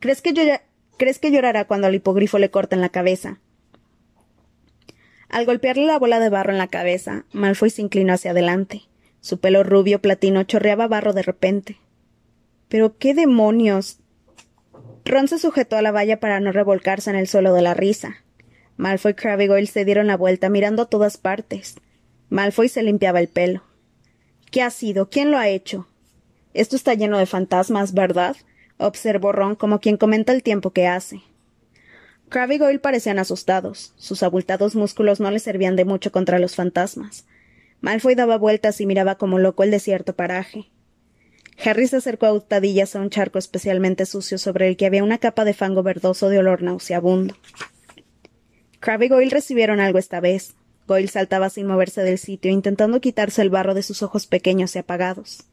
¿Crees 0.00 0.22
que, 0.22 0.60
¿Crees 0.96 1.18
que 1.18 1.30
llorará 1.30 1.66
cuando 1.66 1.86
al 1.86 1.94
hipogrifo 1.94 2.38
le 2.38 2.50
corten 2.50 2.80
la 2.80 2.88
cabeza? 2.88 3.38
Al 5.28 5.46
golpearle 5.46 5.86
la 5.86 5.98
bola 5.98 6.20
de 6.20 6.28
barro 6.28 6.52
en 6.52 6.58
la 6.58 6.68
cabeza, 6.68 7.24
Malfoy 7.32 7.70
se 7.70 7.82
inclinó 7.82 8.12
hacia 8.12 8.30
adelante. 8.30 8.82
Su 9.20 9.40
pelo 9.40 9.64
rubio 9.64 10.00
platino 10.00 10.44
chorreaba 10.44 10.86
barro 10.86 11.12
de 11.12 11.22
repente. 11.22 11.78
¿Pero 12.68 12.96
qué 12.98 13.14
demonios? 13.14 13.98
Ron 15.04 15.28
se 15.28 15.38
sujetó 15.38 15.76
a 15.76 15.82
la 15.82 15.92
valla 15.92 16.20
para 16.20 16.40
no 16.40 16.52
revolcarse 16.52 17.10
en 17.10 17.16
el 17.16 17.28
suelo 17.28 17.52
de 17.52 17.62
la 17.62 17.74
risa. 17.74 18.24
Malfoy 18.76 19.12
y 19.12 19.14
Crabbe 19.14 19.66
se 19.66 19.84
dieron 19.84 20.06
la 20.06 20.16
vuelta 20.16 20.48
mirando 20.48 20.82
a 20.82 20.88
todas 20.88 21.16
partes. 21.16 21.76
Malfoy 22.28 22.68
se 22.68 22.82
limpiaba 22.82 23.20
el 23.20 23.28
pelo. 23.28 23.62
¿Qué 24.50 24.62
ha 24.62 24.70
sido? 24.70 25.08
¿Quién 25.08 25.30
lo 25.30 25.38
ha 25.38 25.48
hecho? 25.48 25.86
Esto 26.54 26.76
está 26.76 26.94
lleno 26.94 27.18
de 27.18 27.26
fantasmas, 27.26 27.94
¿verdad? 27.94 28.36
observó 28.78 29.32
Ron 29.32 29.54
como 29.54 29.80
quien 29.80 29.96
comenta 29.96 30.32
el 30.32 30.42
tiempo 30.42 30.70
que 30.70 30.86
hace. 30.86 31.22
Crabbe 32.28 32.56
y 32.56 32.58
Goyle 32.58 32.80
parecían 32.80 33.18
asustados. 33.18 33.92
Sus 33.96 34.22
abultados 34.22 34.74
músculos 34.74 35.20
no 35.20 35.30
les 35.30 35.42
servían 35.42 35.76
de 35.76 35.84
mucho 35.84 36.10
contra 36.10 36.38
los 36.38 36.56
fantasmas. 36.56 37.26
Malfoy 37.80 38.14
daba 38.14 38.36
vueltas 38.36 38.80
y 38.80 38.86
miraba 38.86 39.16
como 39.16 39.38
loco 39.38 39.62
el 39.62 39.70
desierto 39.70 40.14
paraje. 40.14 40.70
Harry 41.64 41.86
se 41.86 41.96
acercó 41.96 42.26
a 42.26 42.32
hurtadillas 42.32 42.96
a 42.96 43.00
un 43.00 43.10
charco 43.10 43.38
especialmente 43.38 44.06
sucio 44.06 44.38
sobre 44.38 44.68
el 44.68 44.76
que 44.76 44.86
había 44.86 45.04
una 45.04 45.18
capa 45.18 45.44
de 45.44 45.54
fango 45.54 45.82
verdoso 45.82 46.28
de 46.28 46.38
olor 46.38 46.62
nauseabundo. 46.62 47.36
Crabbe 48.80 49.06
y 49.06 49.08
Goyle 49.08 49.30
recibieron 49.30 49.80
algo 49.80 49.98
esta 49.98 50.20
vez. 50.20 50.54
Goyle 50.86 51.08
saltaba 51.08 51.48
sin 51.48 51.66
moverse 51.66 52.02
del 52.02 52.18
sitio, 52.18 52.50
intentando 52.50 53.00
quitarse 53.00 53.42
el 53.42 53.50
barro 53.50 53.74
de 53.74 53.82
sus 53.82 54.02
ojos 54.02 54.26
pequeños 54.26 54.76
y 54.76 54.80
apagados. 54.80 55.44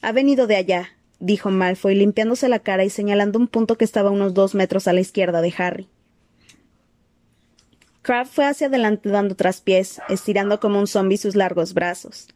Ha 0.00 0.12
venido 0.12 0.46
de 0.46 0.56
allá, 0.56 0.97
dijo 1.20 1.50
Malfoy, 1.50 1.94
limpiándose 1.94 2.48
la 2.48 2.60
cara 2.60 2.84
y 2.84 2.90
señalando 2.90 3.38
un 3.38 3.48
punto 3.48 3.76
que 3.76 3.84
estaba 3.84 4.10
unos 4.10 4.34
dos 4.34 4.54
metros 4.54 4.88
a 4.88 4.92
la 4.92 5.00
izquierda 5.00 5.40
de 5.40 5.54
Harry. 5.56 5.88
Crab 8.02 8.26
fue 8.26 8.46
hacia 8.46 8.68
adelante 8.68 9.10
dando 9.10 9.34
traspiés, 9.34 10.00
estirando 10.08 10.60
como 10.60 10.78
un 10.78 10.86
zombi 10.86 11.16
sus 11.16 11.36
largos 11.36 11.74
brazos. 11.74 12.28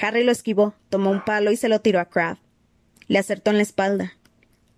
Harry 0.00 0.24
lo 0.24 0.32
esquivó, 0.32 0.74
tomó 0.88 1.10
un 1.10 1.24
palo 1.24 1.52
y 1.52 1.56
se 1.56 1.68
lo 1.68 1.80
tiró 1.80 2.00
a 2.00 2.06
Crab. 2.06 2.38
Le 3.06 3.18
acertó 3.18 3.50
en 3.50 3.58
la 3.58 3.62
espalda. 3.62 4.14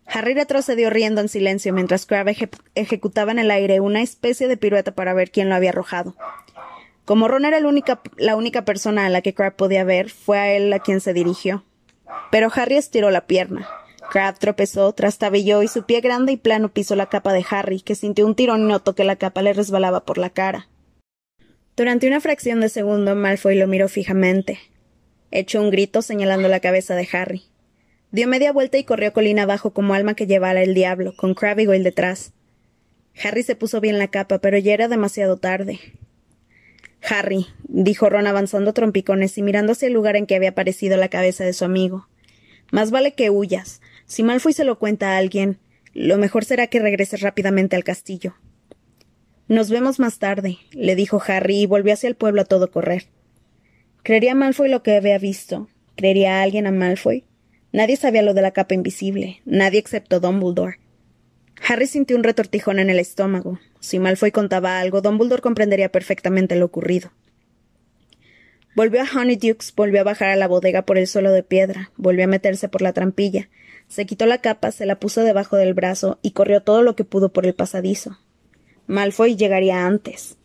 Harry 0.07 0.35
retrocedió 0.35 0.91
riendo 0.91 1.21
en 1.21 1.29
silencio 1.29 1.73
mientras 1.73 2.07
Crab 2.07 2.29
ejecutaba 2.75 3.33
en 3.33 3.39
el 3.39 3.51
aire 3.51 3.81
una 3.81 4.03
especie 4.03 4.49
de 4.49 4.57
pirueta 4.57 4.93
para 4.95 5.15
ver 5.15 5.31
quién 5.31 5.49
lo 5.49 5.55
había 5.55 5.71
arrojado. 5.71 6.15
Como 7.05 7.27
Ron 7.27 7.47
era 7.47 7.59
la 7.61 7.69
única, 7.69 8.03
la 8.17 8.37
única 8.37 8.67
persona 8.67 9.07
a 9.07 9.09
la 9.11 9.23
que 9.23 9.35
Crab 9.35 9.57
podía 9.57 9.85
ver, 9.85 10.11
fue 10.11 10.39
a 10.39 10.53
él 10.53 10.73
a 10.73 10.79
quien 10.79 11.01
se 11.01 11.15
dirigió. 11.15 11.65
Pero 12.31 12.49
Harry 12.55 12.77
estiró 12.77 13.11
la 13.11 13.27
pierna. 13.27 13.69
Crab 14.11 14.39
tropezó, 14.39 14.93
trastabilló 14.93 15.63
y 15.63 15.69
su 15.69 15.85
pie 15.85 16.01
grande 16.01 16.33
y 16.33 16.37
plano 16.37 16.71
pisó 16.71 16.97
la 16.97 17.09
capa 17.09 17.33
de 17.33 17.45
Harry, 17.51 17.81
que 17.81 17.95
sintió 17.95 18.27
un 18.27 18.35
tirón 18.35 18.63
y 18.63 18.69
notó 18.69 18.95
que 18.95 19.05
la 19.05 19.17
capa 19.17 19.43
le 19.43 19.53
resbalaba 19.53 20.05
por 20.05 20.19
la 20.19 20.31
cara. 20.31 20.69
Durante 21.77 22.09
una 22.09 22.21
fracción 22.21 22.61
de 22.61 22.71
segundo, 22.71 23.15
Malfoy 23.15 23.57
lo 23.57 23.67
miró 23.67 23.89
fijamente. 23.89 24.59
Echó 25.31 25.61
un 25.61 25.71
grito 25.71 26.03
señalando 26.03 26.49
la 26.49 26.61
cabeza 26.61 26.95
de 26.95 27.09
Harry. 27.13 27.45
Dio 28.11 28.27
media 28.27 28.53
vuelta 28.53 28.79
y 28.79 28.85
corrió 28.85 29.13
colina 29.13 29.43
abajo 29.43 29.73
como 29.73 29.93
alma 29.93 30.15
que 30.15 30.27
llevara 30.27 30.63
el 30.63 30.75
diablo, 30.75 31.15
con 31.15 31.35
Crabbe 31.35 31.65
y 31.65 31.83
detrás. 31.83 32.33
Harry 33.23 33.43
se 33.43 33.57
puso 33.57 33.81
bien 33.81 33.99
la 33.99 34.09
capa, 34.09 34.39
pero 34.39 34.57
ya 34.57 34.73
era 34.73 34.89
demasiado 34.89 35.37
tarde. 35.37 35.79
Harry, 37.03 37.47
dijo 37.65 38.09
Ron 38.09 38.27
avanzando 38.27 38.73
trompicones 38.73 39.39
y 39.39 39.43
mirando 39.43 39.73
hacia 39.73 39.87
el 39.87 39.95
lugar 39.95 40.17
en 40.17 40.27
que 40.27 40.35
había 40.35 40.51
aparecido 40.51 40.97
la 40.97 41.09
cabeza 41.09 41.45
de 41.45 41.53
su 41.53 41.65
amigo. 41.65 42.09
Más 42.71 42.91
vale 42.91 43.15
que 43.15 43.31
huyas. 43.31 43.81
Si 44.07 44.23
Malfoy 44.23 44.53
se 44.53 44.65
lo 44.65 44.79
cuenta 44.79 45.13
a 45.13 45.19
alguien, 45.19 45.59
lo 45.95 46.19
mejor 46.19 46.45
será 46.45 46.67
que 46.67 46.81
regreses 46.81 47.21
rápidamente 47.21 47.77
al 47.77 47.85
castillo. 47.85 48.35
Nos 49.49 49.71
vemos 49.71 49.99
más 49.99 50.19
tarde, 50.19 50.59
le 50.73 50.95
dijo 50.95 51.23
Harry 51.27 51.63
y 51.63 51.67
volvió 51.67 51.95
hacia 51.95 52.09
el 52.09 52.17
pueblo 52.17 52.43
a 52.43 52.45
todo 52.45 52.71
correr. 52.71 53.07
¿Creería 54.03 54.35
Malfoy 54.35 54.69
lo 54.69 54.83
que 54.83 54.97
había 54.97 55.19
visto? 55.19 55.69
¿Creería 55.97 56.39
a 56.39 56.43
alguien 56.43 56.67
a 56.67 56.71
Malfoy? 56.71 57.25
Nadie 57.73 57.97
sabía 57.97 58.23
lo 58.23 58.35
de 58.35 58.43
la 58.43 58.53
capa 58.53 58.75
invisible, 58.75 59.41
nadie 59.45 59.79
excepto 59.79 60.21
Dumbledore. 60.21 60.79
Harry 61.67 61.87
sintió 61.87 62.17
un 62.17 62.25
retortijón 62.25 62.79
en 62.79 62.91
el 62.91 62.99
estómago. 62.99 63.59
Si 63.81 63.99
Malfoy 63.99 64.33
contaba 64.33 64.81
algo, 64.81 65.01
Dumbledore 65.01 65.43
comprendería 65.43 65.91
perfectamente 65.91 66.57
lo 66.57 66.67
ocurrido. 66.67 67.13
Volvió 68.75 69.03
a 69.03 69.07
Honeydukes, 69.13 69.75
volvió 69.75 70.01
a 70.01 70.05
bajar 70.05 70.31
a 70.31 70.37
la 70.37 70.47
bodega 70.47 70.83
por 70.83 70.99
el 70.99 71.07
suelo 71.07 71.33
de 71.33 71.43
piedra, 71.43 71.91
volvió 71.97 72.25
a 72.25 72.29
meterse 72.29 72.69
por 72.69 72.83
la 72.83 72.93
trampilla, 72.93 73.49
se 73.89 74.05
quitó 74.07 74.27
la 74.27 74.39
capa, 74.39 74.71
se 74.71 74.87
la 74.87 75.01
puso 75.01 75.23
debajo 75.23 75.57
del 75.57 75.75
brazo 75.75 76.19
y 76.23 76.33
corrió 76.33 76.63
todo 76.63 76.83
lo 76.83 76.95
que 76.95 77.05
pudo 77.05 77.33
por 77.33 77.47
el 77.47 77.55
pasadizo. 77.55 78.19
Malfoy 78.87 79.35
llegaría 79.35 79.87
antes. 79.87 80.37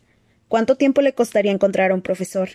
¿Cuánto 0.48 0.76
tiempo 0.76 1.02
le 1.02 1.14
costaría 1.14 1.52
encontrar 1.52 1.90
a 1.90 1.94
un 1.94 2.02
profesor? 2.02 2.48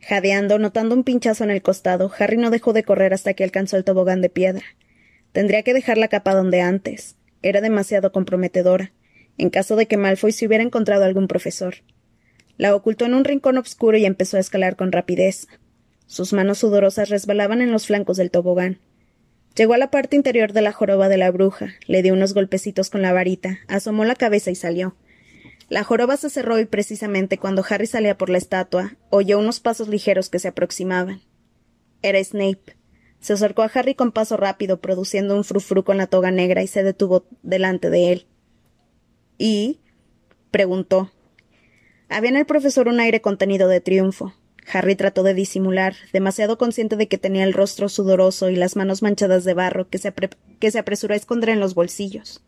Jadeando, 0.00 0.58
notando 0.58 0.94
un 0.94 1.04
pinchazo 1.04 1.44
en 1.44 1.50
el 1.50 1.62
costado, 1.62 2.10
Harry 2.18 2.36
no 2.36 2.50
dejó 2.50 2.72
de 2.72 2.82
correr 2.82 3.12
hasta 3.12 3.34
que 3.34 3.44
alcanzó 3.44 3.76
el 3.76 3.84
tobogán 3.84 4.22
de 4.22 4.28
piedra. 4.28 4.64
Tendría 5.32 5.62
que 5.62 5.74
dejar 5.74 5.98
la 5.98 6.08
capa 6.08 6.34
donde 6.34 6.62
antes. 6.62 7.16
Era 7.42 7.60
demasiado 7.60 8.12
comprometedora, 8.12 8.92
en 9.38 9.50
caso 9.50 9.76
de 9.76 9.86
que 9.86 9.96
Malfoy 9.96 10.32
se 10.32 10.46
hubiera 10.46 10.64
encontrado 10.64 11.04
algún 11.04 11.28
profesor. 11.28 11.76
La 12.56 12.74
ocultó 12.74 13.04
en 13.04 13.14
un 13.14 13.24
rincón 13.24 13.58
oscuro 13.58 13.98
y 13.98 14.06
empezó 14.06 14.36
a 14.36 14.40
escalar 14.40 14.76
con 14.76 14.92
rapidez. 14.92 15.46
Sus 16.06 16.32
manos 16.32 16.58
sudorosas 16.58 17.10
resbalaban 17.10 17.60
en 17.60 17.72
los 17.72 17.86
flancos 17.86 18.16
del 18.16 18.30
tobogán. 18.30 18.78
Llegó 19.56 19.74
a 19.74 19.78
la 19.78 19.90
parte 19.90 20.16
interior 20.16 20.52
de 20.52 20.62
la 20.62 20.72
joroba 20.72 21.08
de 21.08 21.16
la 21.16 21.30
bruja, 21.30 21.74
le 21.86 22.02
dio 22.02 22.12
unos 22.12 22.34
golpecitos 22.34 22.90
con 22.90 23.02
la 23.02 23.12
varita, 23.12 23.58
asomó 23.68 24.04
la 24.04 24.14
cabeza 24.14 24.50
y 24.50 24.54
salió. 24.54 24.96
La 25.68 25.82
joroba 25.82 26.16
se 26.16 26.30
cerró 26.30 26.60
y 26.60 26.66
precisamente 26.66 27.38
cuando 27.38 27.64
Harry 27.68 27.86
salía 27.86 28.16
por 28.16 28.30
la 28.30 28.38
estatua, 28.38 28.96
oyó 29.10 29.38
unos 29.38 29.60
pasos 29.60 29.88
ligeros 29.88 30.28
que 30.28 30.38
se 30.38 30.48
aproximaban. 30.48 31.22
Era 32.02 32.22
Snape. 32.22 32.76
Se 33.18 33.32
acercó 33.32 33.62
a 33.62 33.70
Harry 33.74 33.94
con 33.94 34.12
paso 34.12 34.36
rápido, 34.36 34.80
produciendo 34.80 35.34
un 35.34 35.42
frufru 35.42 35.82
con 35.82 35.96
la 35.96 36.06
toga 36.06 36.30
negra 36.30 36.62
y 36.62 36.68
se 36.68 36.84
detuvo 36.84 37.26
delante 37.42 37.90
de 37.90 38.12
él. 38.12 38.26
¿Y? 39.38 39.80
preguntó. 40.50 41.12
Había 42.08 42.30
en 42.30 42.36
el 42.36 42.46
profesor 42.46 42.88
un 42.88 43.00
aire 43.00 43.20
contenido 43.20 43.68
de 43.68 43.80
triunfo. 43.80 44.34
Harry 44.72 44.96
trató 44.96 45.22
de 45.22 45.34
disimular, 45.34 45.94
demasiado 46.12 46.58
consciente 46.58 46.96
de 46.96 47.08
que 47.08 47.18
tenía 47.18 47.44
el 47.44 47.52
rostro 47.52 47.88
sudoroso 47.88 48.50
y 48.50 48.56
las 48.56 48.74
manos 48.74 49.02
manchadas 49.02 49.44
de 49.44 49.54
barro 49.54 49.88
que 49.88 49.98
se, 49.98 50.12
que 50.58 50.70
se 50.70 50.78
apresuró 50.78 51.14
a 51.14 51.16
esconder 51.16 51.50
en 51.50 51.60
los 51.60 51.74
bolsillos. 51.74 52.42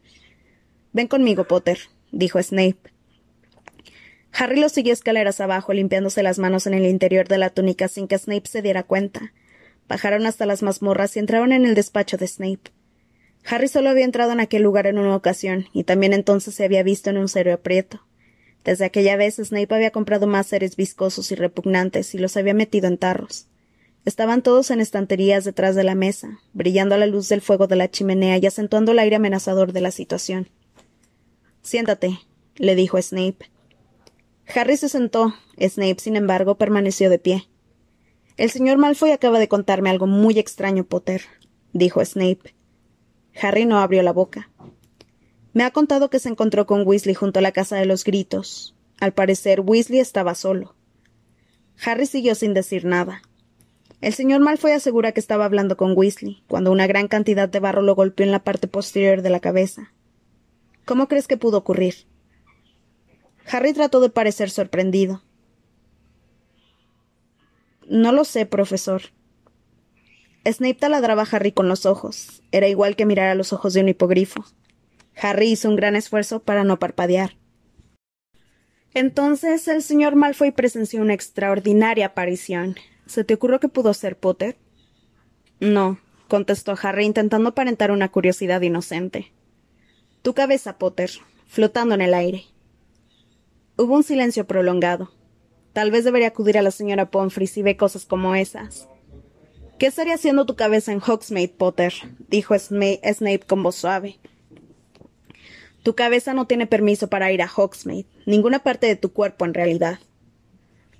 Ven 0.92 1.07
conmigo, 1.07 1.44
Potter, 1.44 1.79
dijo 2.11 2.42
Snape. 2.42 2.79
Harry 4.33 4.61
lo 4.61 4.68
siguió 4.68 4.92
escaleras 4.92 5.40
abajo, 5.40 5.72
limpiándose 5.72 6.22
las 6.22 6.38
manos 6.38 6.66
en 6.66 6.74
el 6.74 6.87
interior 6.87 7.29
de 7.29 7.38
la 7.38 7.51
túnica 7.51 7.88
sin 7.88 8.09
que 8.09 8.18
Snape 8.18 8.48
se 8.48 8.62
diera 8.62 8.83
cuenta. 8.83 9.33
Bajaron 9.88 10.27
hasta 10.27 10.46
las 10.46 10.62
mazmorras 10.62 11.16
y 11.16 11.20
entraron 11.20 11.53
en 11.53 11.64
el 11.64 11.74
despacho 11.74 12.16
de 12.16 12.27
Snape. 12.27 12.70
Harry 13.50 13.68
solo 13.68 13.88
había 13.88 14.04
entrado 14.04 14.32
en 14.32 14.40
aquel 14.40 14.62
lugar 14.62 14.87
en 14.87 14.98
una 14.98 15.16
ocasión, 15.16 15.66
y 15.72 15.84
también 15.84 16.12
entonces 16.12 16.54
se 16.54 16.64
había 16.64 16.82
visto 16.82 17.08
en 17.08 17.16
un 17.16 17.28
serio 17.28 17.54
aprieto. 17.54 18.02
Desde 18.62 18.84
aquella 18.84 19.16
vez 19.16 19.37
Snape 19.37 19.74
había 19.74 19.90
comprado 19.90 20.26
más 20.26 20.46
seres 20.46 20.76
viscosos 20.76 21.32
y 21.32 21.34
repugnantes 21.34 22.14
y 22.14 22.18
los 22.18 22.37
había 22.37 22.52
metido 22.52 22.88
en 22.88 22.98
tarros. 22.98 23.46
Estaban 24.04 24.42
todos 24.42 24.70
en 24.70 24.80
estanterías 24.80 25.44
detrás 25.44 25.74
de 25.74 25.84
la 25.84 25.94
mesa, 25.94 26.40
brillando 26.52 26.94
a 26.94 26.98
la 26.98 27.06
luz 27.06 27.28
del 27.28 27.40
fuego 27.40 27.66
de 27.66 27.76
la 27.76 27.90
chimenea 27.90 28.37
y 28.37 28.44
acentuando 28.44 28.92
el 28.92 28.98
aire 28.98 29.16
amenazador 29.16 29.72
de 29.72 29.80
la 29.80 29.90
situación. 29.90 30.48
Siéntate, 31.62 32.18
le 32.56 32.74
dijo 32.74 33.00
Snape. 33.00 33.50
Harry 34.54 34.76
se 34.76 34.88
sentó. 34.88 35.34
Snape, 35.58 36.00
sin 36.00 36.16
embargo, 36.16 36.56
permaneció 36.56 37.08
de 37.08 37.18
pie. 37.18 37.48
El 38.37 38.50
señor 38.50 38.78
Malfoy 38.78 39.11
acaba 39.11 39.38
de 39.38 39.48
contarme 39.48 39.90
algo 39.90 40.06
muy 40.06 40.38
extraño, 40.38 40.84
Potter, 40.84 41.22
dijo 41.72 42.04
Snape. 42.04 42.58
Harry 43.40 43.66
no 43.66 43.79
abrió 43.79 44.03
la 44.03 44.12
boca. 44.12 44.51
Me 45.53 45.64
ha 45.64 45.70
contado 45.70 46.11
que 46.11 46.18
se 46.18 46.29
encontró 46.29 46.66
con 46.66 46.87
Weasley 46.87 47.14
junto 47.14 47.38
a 47.38 47.42
la 47.42 47.53
casa 47.53 47.77
de 47.77 47.87
los 47.87 48.05
gritos. 48.05 48.74
Al 49.01 49.12
parecer, 49.12 49.61
Weasley 49.61 50.01
estaba 50.01 50.35
solo. 50.35 50.74
Harry 51.85 52.07
siguió 52.07 52.35
sin 52.35 52.55
decir 52.55 52.85
nada. 52.85 53.22
El 54.01 54.12
señor 54.12 54.40
Malfoy 54.40 54.72
asegura 54.72 55.12
que 55.12 55.20
estaba 55.20 55.44
hablando 55.44 55.77
con 55.77 55.96
Weasley, 55.96 56.42
cuando 56.46 56.70
una 56.70 56.87
gran 56.87 57.09
cantidad 57.09 57.48
de 57.48 57.61
barro 57.61 57.83
lo 57.83 57.94
golpeó 57.94 58.24
en 58.24 58.33
la 58.33 58.44
parte 58.44 58.68
posterior 58.68 59.22
de 59.22 59.31
la 59.31 59.40
cabeza. 59.40 59.92
¿Cómo 60.85 61.09
crees 61.09 61.27
que 61.27 61.37
pudo 61.37 61.59
ocurrir? 61.59 61.94
Harry 63.51 63.72
trató 63.72 64.01
de 64.01 64.11
parecer 64.11 64.51
sorprendido. 64.51 65.22
No 67.88 68.12
lo 68.12 68.24
sé, 68.24 68.46
profesor. 68.46 69.03
Snape 70.52 70.74
taladraba 70.74 71.22
a 71.22 71.28
Harry 71.30 71.52
con 71.52 71.68
los 71.68 71.87
ojos. 71.87 72.42
Era 72.52 72.68
igual 72.68 72.96
que 72.96 73.06
mirar 73.06 73.28
a 73.28 73.34
los 73.34 73.52
ojos 73.52 73.74
de 73.74 73.80
un 73.80 73.88
hipogrifo. 73.88 74.44
Harry 75.20 75.50
hizo 75.50 75.68
un 75.68 75.76
gran 75.76 75.96
esfuerzo 75.96 76.40
para 76.40 76.64
no 76.64 76.78
parpadear. 76.78 77.37
Entonces 78.94 79.68
el 79.68 79.82
señor 79.82 80.16
Malfoy 80.16 80.50
presenció 80.50 81.02
una 81.02 81.14
extraordinaria 81.14 82.06
aparición. 82.06 82.76
¿Se 83.06 83.24
te 83.24 83.34
ocurrió 83.34 83.61
que 83.61 83.68
pudo 83.68 83.94
ser 83.94 84.18
Potter? 84.18 84.56
No, 85.61 85.98
contestó 86.28 86.74
Harry 86.80 87.04
intentando 87.04 87.50
aparentar 87.50 87.90
una 87.90 88.11
curiosidad 88.11 88.61
inocente. 88.61 89.32
Tu 90.22 90.34
cabeza, 90.34 90.78
Potter, 90.78 91.11
flotando 91.46 91.94
en 91.94 92.00
el 92.00 92.14
aire. 92.14 92.44
Hubo 93.76 93.94
un 93.94 94.02
silencio 94.02 94.46
prolongado. 94.46 95.11
Tal 95.72 95.90
vez 95.90 96.04
debería 96.04 96.28
acudir 96.28 96.58
a 96.58 96.62
la 96.62 96.70
señora 96.70 97.11
Pomfrey 97.11 97.46
si 97.46 97.62
ve 97.62 97.76
cosas 97.76 98.04
como 98.04 98.34
esas. 98.34 98.88
¿Qué 99.78 99.86
estaría 99.86 100.14
haciendo 100.14 100.44
tu 100.44 100.56
cabeza 100.56 100.90
en 100.90 101.00
Hogsmeade, 101.00 101.54
Potter? 101.56 101.94
dijo 102.28 102.58
Snape 102.58 103.44
con 103.46 103.62
voz 103.62 103.76
suave. 103.76 104.18
Tu 105.84 105.94
cabeza 105.94 106.34
no 106.34 106.48
tiene 106.48 106.66
permiso 106.66 107.08
para 107.08 107.30
ir 107.30 107.42
a 107.42 107.50
Hogsmeade, 107.54 108.06
ninguna 108.26 108.58
parte 108.58 108.88
de 108.88 108.96
tu 108.96 109.12
cuerpo 109.12 109.44
en 109.44 109.54
realidad. 109.54 110.00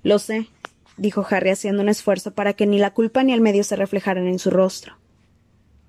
Lo 0.01 0.17
sé, 0.17 0.47
dijo 0.95 1.25
Harry 1.29 1.49
haciendo 1.49 1.81
un 1.81 1.89
esfuerzo 1.89 2.33
para 2.33 2.53
que 2.53 2.65
ni 2.65 2.79
la 2.79 2.93
culpa 2.93 3.21
ni 3.21 3.33
el 3.33 3.41
medio 3.41 3.65
se 3.65 3.75
reflejaran 3.75 4.27
en 4.27 4.39
su 4.39 4.49
rostro. 4.49 4.97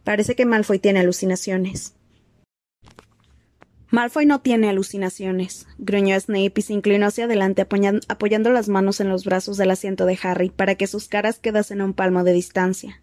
Parece 0.03 0.35
que 0.35 0.45
Malfoy 0.45 0.81
tiene 0.81 0.99
alucinaciones. 0.99 1.95
Malfoy 3.91 4.25
no 4.25 4.41
tiene 4.41 4.69
alucinaciones, 4.69 5.67
gruñó 5.79 6.19
Snape 6.19 6.53
y 6.55 6.63
se 6.63 6.73
inclinó 6.73 7.07
hacia 7.07 7.25
adelante 7.25 7.63
apoyando 7.63 8.51
las 8.51 8.69
manos 8.69 9.01
en 9.01 9.09
los 9.09 9.25
brazos 9.25 9.57
del 9.57 9.73
asiento 9.73 10.07
de 10.07 10.17
Harry 10.23 10.51
para 10.51 10.77
que 10.77 10.87
sus 10.87 11.09
caras 11.09 11.41
quedasen 11.41 11.81
a 11.81 11.85
un 11.85 11.95
palmo 11.95 12.23
de 12.23 12.33
distancia. 12.33 13.03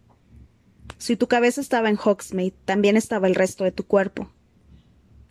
Si 0.96 1.16
tu 1.16 1.28
cabeza 1.28 1.60
estaba 1.60 1.90
en 1.90 1.98
Hogsmeade, 2.02 2.54
también 2.64 2.96
estaba 2.96 3.26
el 3.26 3.34
resto 3.34 3.64
de 3.64 3.72
tu 3.72 3.86
cuerpo. 3.86 4.32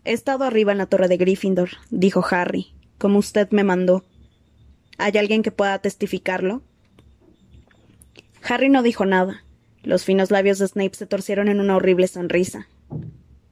He 0.05 0.13
estado 0.13 0.43
arriba 0.43 0.71
en 0.71 0.77
la 0.77 0.85
torre 0.85 1.07
de 1.07 1.17
Gryffindor, 1.17 1.71
dijo 1.89 2.23
Harry, 2.29 2.75
como 2.99 3.17
usted 3.17 3.49
me 3.49 3.63
mandó. 3.63 4.05
¿Hay 4.99 5.17
alguien 5.17 5.41
que 5.41 5.51
pueda 5.51 5.79
testificarlo? 5.79 6.61
Harry 8.43 8.69
no 8.69 8.83
dijo 8.83 9.05
nada. 9.05 9.43
Los 9.81 10.05
finos 10.05 10.29
labios 10.29 10.59
de 10.59 10.67
Snape 10.67 10.93
se 10.93 11.07
torcieron 11.07 11.47
en 11.47 11.59
una 11.59 11.75
horrible 11.75 12.07
sonrisa. 12.07 12.67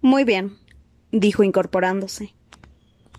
Muy 0.02 0.24
bien, 0.24 0.58
dijo 1.20 1.44
incorporándose. 1.44 2.34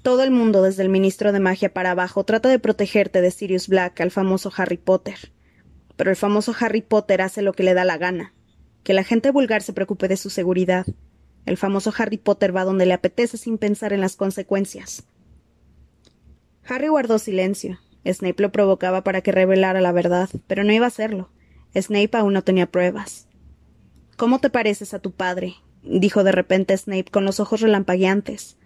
Todo 0.03 0.23
el 0.23 0.31
mundo, 0.31 0.63
desde 0.63 0.83
el 0.83 0.89
ministro 0.89 1.33
de 1.33 1.41
magia 1.41 1.73
para 1.73 1.91
abajo, 1.91 2.25
trata 2.25 2.49
de 2.49 2.59
protegerte 2.59 3.21
de 3.21 3.31
Sirius 3.31 3.69
Black 3.69 4.01
al 4.01 4.11
famoso 4.11 4.53
Harry 4.57 4.77
Potter. 4.77 5.33
Pero 5.97 6.11
el 6.11 6.17
famoso 6.17 6.55
Harry 6.61 6.83
Potter 6.83 7.23
hace 7.23 7.43
lo 7.43 7.55
que 7.55 7.65
le 7.65 7.75
da 7.75 7.85
la 7.85 7.99
gana. 7.99 8.33
Que 8.85 8.95
la 8.95 9.03
gente 9.03 9.31
vulgar 9.31 9.63
se 9.63 9.73
preocupe 9.73 10.07
de 10.07 10.17
su 10.17 10.31
seguridad. 10.31 10.87
El 11.45 11.57
famoso 11.57 11.93
Harry 11.97 12.19
Potter 12.19 12.55
va 12.55 12.65
donde 12.65 12.87
le 12.87 12.93
apetece 12.93 13.37
sin 13.37 13.59
pensar 13.59 13.93
en 13.93 14.01
las 14.01 14.15
consecuencias. 14.15 15.05
Harry 16.69 16.89
guardó 16.89 17.19
silencio. 17.19 17.81
Snape 18.05 18.43
lo 18.43 18.53
provocaba 18.53 19.03
para 19.03 19.23
que 19.23 19.33
revelara 19.33 19.81
la 19.81 19.93
verdad, 19.93 20.29
pero 20.47 20.63
no 20.63 20.73
iba 20.73 20.85
a 20.85 20.89
hacerlo. 20.89 21.31
Snape 21.75 22.11
aún 22.13 22.33
no 22.33 22.43
tenía 22.43 22.71
pruebas. 22.71 23.27
¿Cómo 24.17 24.39
te 24.39 24.51
pareces 24.51 24.95
a 24.95 24.99
tu 24.99 25.11
padre? 25.13 25.57
Dijo 25.87 26.25
de 26.25 26.33
repente 26.33 26.77
Snape 26.77 27.11
con 27.11 27.25
los 27.25 27.40
ojos 27.40 27.61
relampagueantes. 27.61 28.57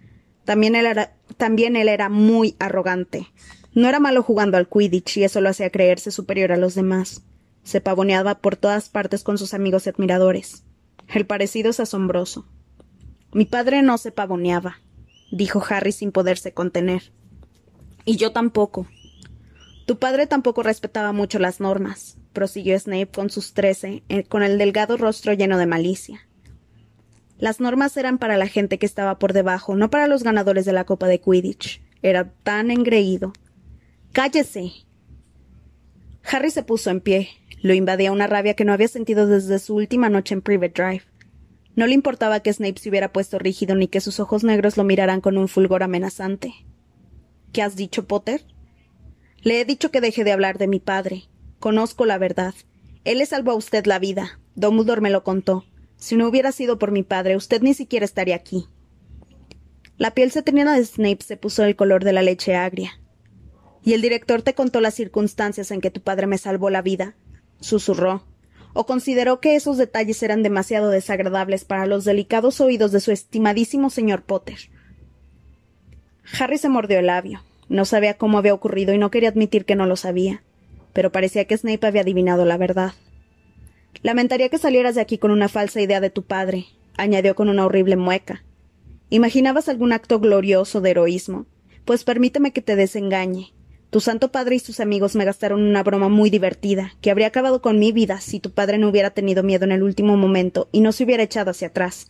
También 0.44 0.74
él, 0.74 0.86
era, 0.86 1.14
también 1.36 1.76
él 1.76 1.88
era 1.88 2.08
muy 2.08 2.56
arrogante. 2.58 3.28
No 3.72 3.88
era 3.88 4.00
malo 4.00 4.22
jugando 4.22 4.56
al 4.56 4.68
Quidditch 4.68 5.18
y 5.18 5.24
eso 5.24 5.40
lo 5.40 5.48
hacía 5.48 5.70
creerse 5.70 6.10
superior 6.10 6.52
a 6.52 6.56
los 6.56 6.74
demás. 6.74 7.22
Se 7.62 7.80
pavoneaba 7.80 8.36
por 8.36 8.56
todas 8.56 8.88
partes 8.88 9.22
con 9.22 9.38
sus 9.38 9.54
amigos 9.54 9.86
y 9.86 9.90
admiradores. 9.90 10.64
El 11.08 11.26
parecido 11.26 11.70
es 11.70 11.80
asombroso. 11.80 12.46
Mi 13.32 13.44
padre 13.44 13.82
no 13.82 13.98
se 13.98 14.10
pavoneaba, 14.10 14.80
dijo 15.30 15.62
Harry 15.68 15.92
sin 15.92 16.10
poderse 16.10 16.52
contener. 16.52 17.12
Y 18.04 18.16
yo 18.16 18.32
tampoco, 18.32 18.88
tu 19.90 19.98
padre 19.98 20.28
tampoco 20.28 20.62
respetaba 20.62 21.12
mucho 21.12 21.40
las 21.40 21.58
normas, 21.58 22.16
prosiguió 22.32 22.78
Snape 22.78 23.08
con 23.08 23.28
sus 23.28 23.54
trece, 23.54 24.04
eh, 24.08 24.22
con 24.22 24.44
el 24.44 24.56
delgado 24.56 24.96
rostro 24.96 25.32
lleno 25.32 25.58
de 25.58 25.66
malicia. 25.66 26.28
Las 27.40 27.58
normas 27.58 27.96
eran 27.96 28.18
para 28.18 28.36
la 28.36 28.46
gente 28.46 28.78
que 28.78 28.84
estaba 28.84 29.18
por 29.18 29.32
debajo, 29.32 29.74
no 29.74 29.90
para 29.90 30.06
los 30.06 30.22
ganadores 30.22 30.66
de 30.66 30.74
la 30.74 30.84
Copa 30.84 31.06
de 31.06 31.20
Quidditch. 31.20 31.82
Era 32.02 32.30
tan 32.42 32.70
engreído. 32.70 33.32
¡Cállese! 34.12 34.72
Harry 36.22 36.50
se 36.50 36.62
puso 36.62 36.90
en 36.90 37.00
pie. 37.00 37.30
Lo 37.62 37.72
invadía 37.72 38.12
una 38.12 38.26
rabia 38.26 38.54
que 38.54 38.66
no 38.66 38.74
había 38.74 38.88
sentido 38.88 39.26
desde 39.26 39.58
su 39.58 39.74
última 39.74 40.10
noche 40.10 40.34
en 40.34 40.42
Private 40.42 40.82
Drive. 40.82 41.02
No 41.76 41.86
le 41.86 41.94
importaba 41.94 42.40
que 42.40 42.52
Snape 42.52 42.78
se 42.78 42.90
hubiera 42.90 43.10
puesto 43.10 43.38
rígido 43.38 43.74
ni 43.74 43.88
que 43.88 44.02
sus 44.02 44.20
ojos 44.20 44.44
negros 44.44 44.76
lo 44.76 44.84
miraran 44.84 45.22
con 45.22 45.38
un 45.38 45.48
fulgor 45.48 45.82
amenazante. 45.82 46.52
¿Qué 47.54 47.62
has 47.62 47.74
dicho, 47.74 48.06
Potter? 48.06 48.44
Le 49.40 49.62
he 49.62 49.64
dicho 49.64 49.90
que 49.90 50.02
deje 50.02 50.24
de 50.24 50.32
hablar 50.32 50.58
de 50.58 50.68
mi 50.68 50.78
padre. 50.78 51.24
Conozco 51.58 52.04
la 52.04 52.18
verdad. 52.18 52.54
Él 53.04 53.18
le 53.18 53.24
salvó 53.24 53.52
a 53.52 53.56
usted 53.56 53.86
la 53.86 53.98
vida. 53.98 54.38
Dumbledore 54.56 55.00
me 55.00 55.08
lo 55.08 55.24
contó. 55.24 55.64
Si 56.00 56.16
no 56.16 56.26
hubiera 56.26 56.50
sido 56.50 56.78
por 56.78 56.90
mi 56.90 57.02
padre, 57.02 57.36
usted 57.36 57.62
ni 57.62 57.74
siquiera 57.74 58.04
estaría 58.04 58.34
aquí. 58.34 58.66
La 59.98 60.12
piel 60.12 60.32
cetrina 60.32 60.74
de 60.74 60.84
Snape 60.84 61.22
se 61.22 61.36
puso 61.36 61.62
el 61.62 61.76
color 61.76 62.04
de 62.04 62.14
la 62.14 62.22
leche 62.22 62.56
agria. 62.56 62.98
¿Y 63.84 63.92
el 63.92 64.00
director 64.00 64.40
te 64.40 64.54
contó 64.54 64.80
las 64.80 64.94
circunstancias 64.94 65.70
en 65.70 65.82
que 65.82 65.90
tu 65.90 66.00
padre 66.00 66.26
me 66.26 66.38
salvó 66.38 66.70
la 66.70 66.82
vida? 66.82 67.14
susurró. 67.60 68.24
¿O 68.72 68.86
consideró 68.86 69.40
que 69.40 69.56
esos 69.56 69.76
detalles 69.76 70.22
eran 70.22 70.42
demasiado 70.42 70.88
desagradables 70.88 71.66
para 71.66 71.84
los 71.84 72.06
delicados 72.06 72.62
oídos 72.62 72.92
de 72.92 73.00
su 73.00 73.12
estimadísimo 73.12 73.90
señor 73.90 74.22
Potter? 74.22 74.58
Harry 76.38 76.56
se 76.56 76.70
mordió 76.70 76.98
el 76.98 77.06
labio. 77.06 77.42
No 77.68 77.84
sabía 77.84 78.16
cómo 78.16 78.38
había 78.38 78.54
ocurrido 78.54 78.94
y 78.94 78.98
no 78.98 79.10
quería 79.10 79.28
admitir 79.28 79.66
que 79.66 79.76
no 79.76 79.84
lo 79.84 79.96
sabía, 79.96 80.42
pero 80.94 81.12
parecía 81.12 81.44
que 81.44 81.58
Snape 81.58 81.86
había 81.86 82.02
adivinado 82.02 82.46
la 82.46 82.56
verdad. 82.56 82.94
Lamentaría 84.02 84.48
que 84.48 84.58
salieras 84.58 84.94
de 84.94 85.00
aquí 85.00 85.18
con 85.18 85.30
una 85.30 85.48
falsa 85.48 85.80
idea 85.80 86.00
de 86.00 86.10
tu 86.10 86.22
padre, 86.22 86.66
añadió 86.96 87.34
con 87.34 87.48
una 87.48 87.66
horrible 87.66 87.96
mueca. 87.96 88.42
¿Imaginabas 89.10 89.68
algún 89.68 89.92
acto 89.92 90.20
glorioso 90.20 90.80
de 90.80 90.90
heroísmo? 90.90 91.46
Pues 91.84 92.04
permíteme 92.04 92.52
que 92.52 92.62
te 92.62 92.76
desengañe. 92.76 93.52
Tu 93.90 93.98
santo 93.98 94.30
padre 94.30 94.54
y 94.54 94.60
sus 94.60 94.78
amigos 94.78 95.16
me 95.16 95.24
gastaron 95.24 95.62
una 95.62 95.82
broma 95.82 96.08
muy 96.08 96.30
divertida, 96.30 96.92
que 97.00 97.10
habría 97.10 97.26
acabado 97.26 97.60
con 97.60 97.80
mi 97.80 97.90
vida 97.90 98.20
si 98.20 98.38
tu 98.38 98.52
padre 98.52 98.78
no 98.78 98.88
hubiera 98.88 99.10
tenido 99.10 99.42
miedo 99.42 99.64
en 99.64 99.72
el 99.72 99.82
último 99.82 100.16
momento 100.16 100.68
y 100.70 100.80
no 100.80 100.92
se 100.92 101.02
hubiera 101.02 101.24
echado 101.24 101.50
hacia 101.50 101.68
atrás. 101.68 102.08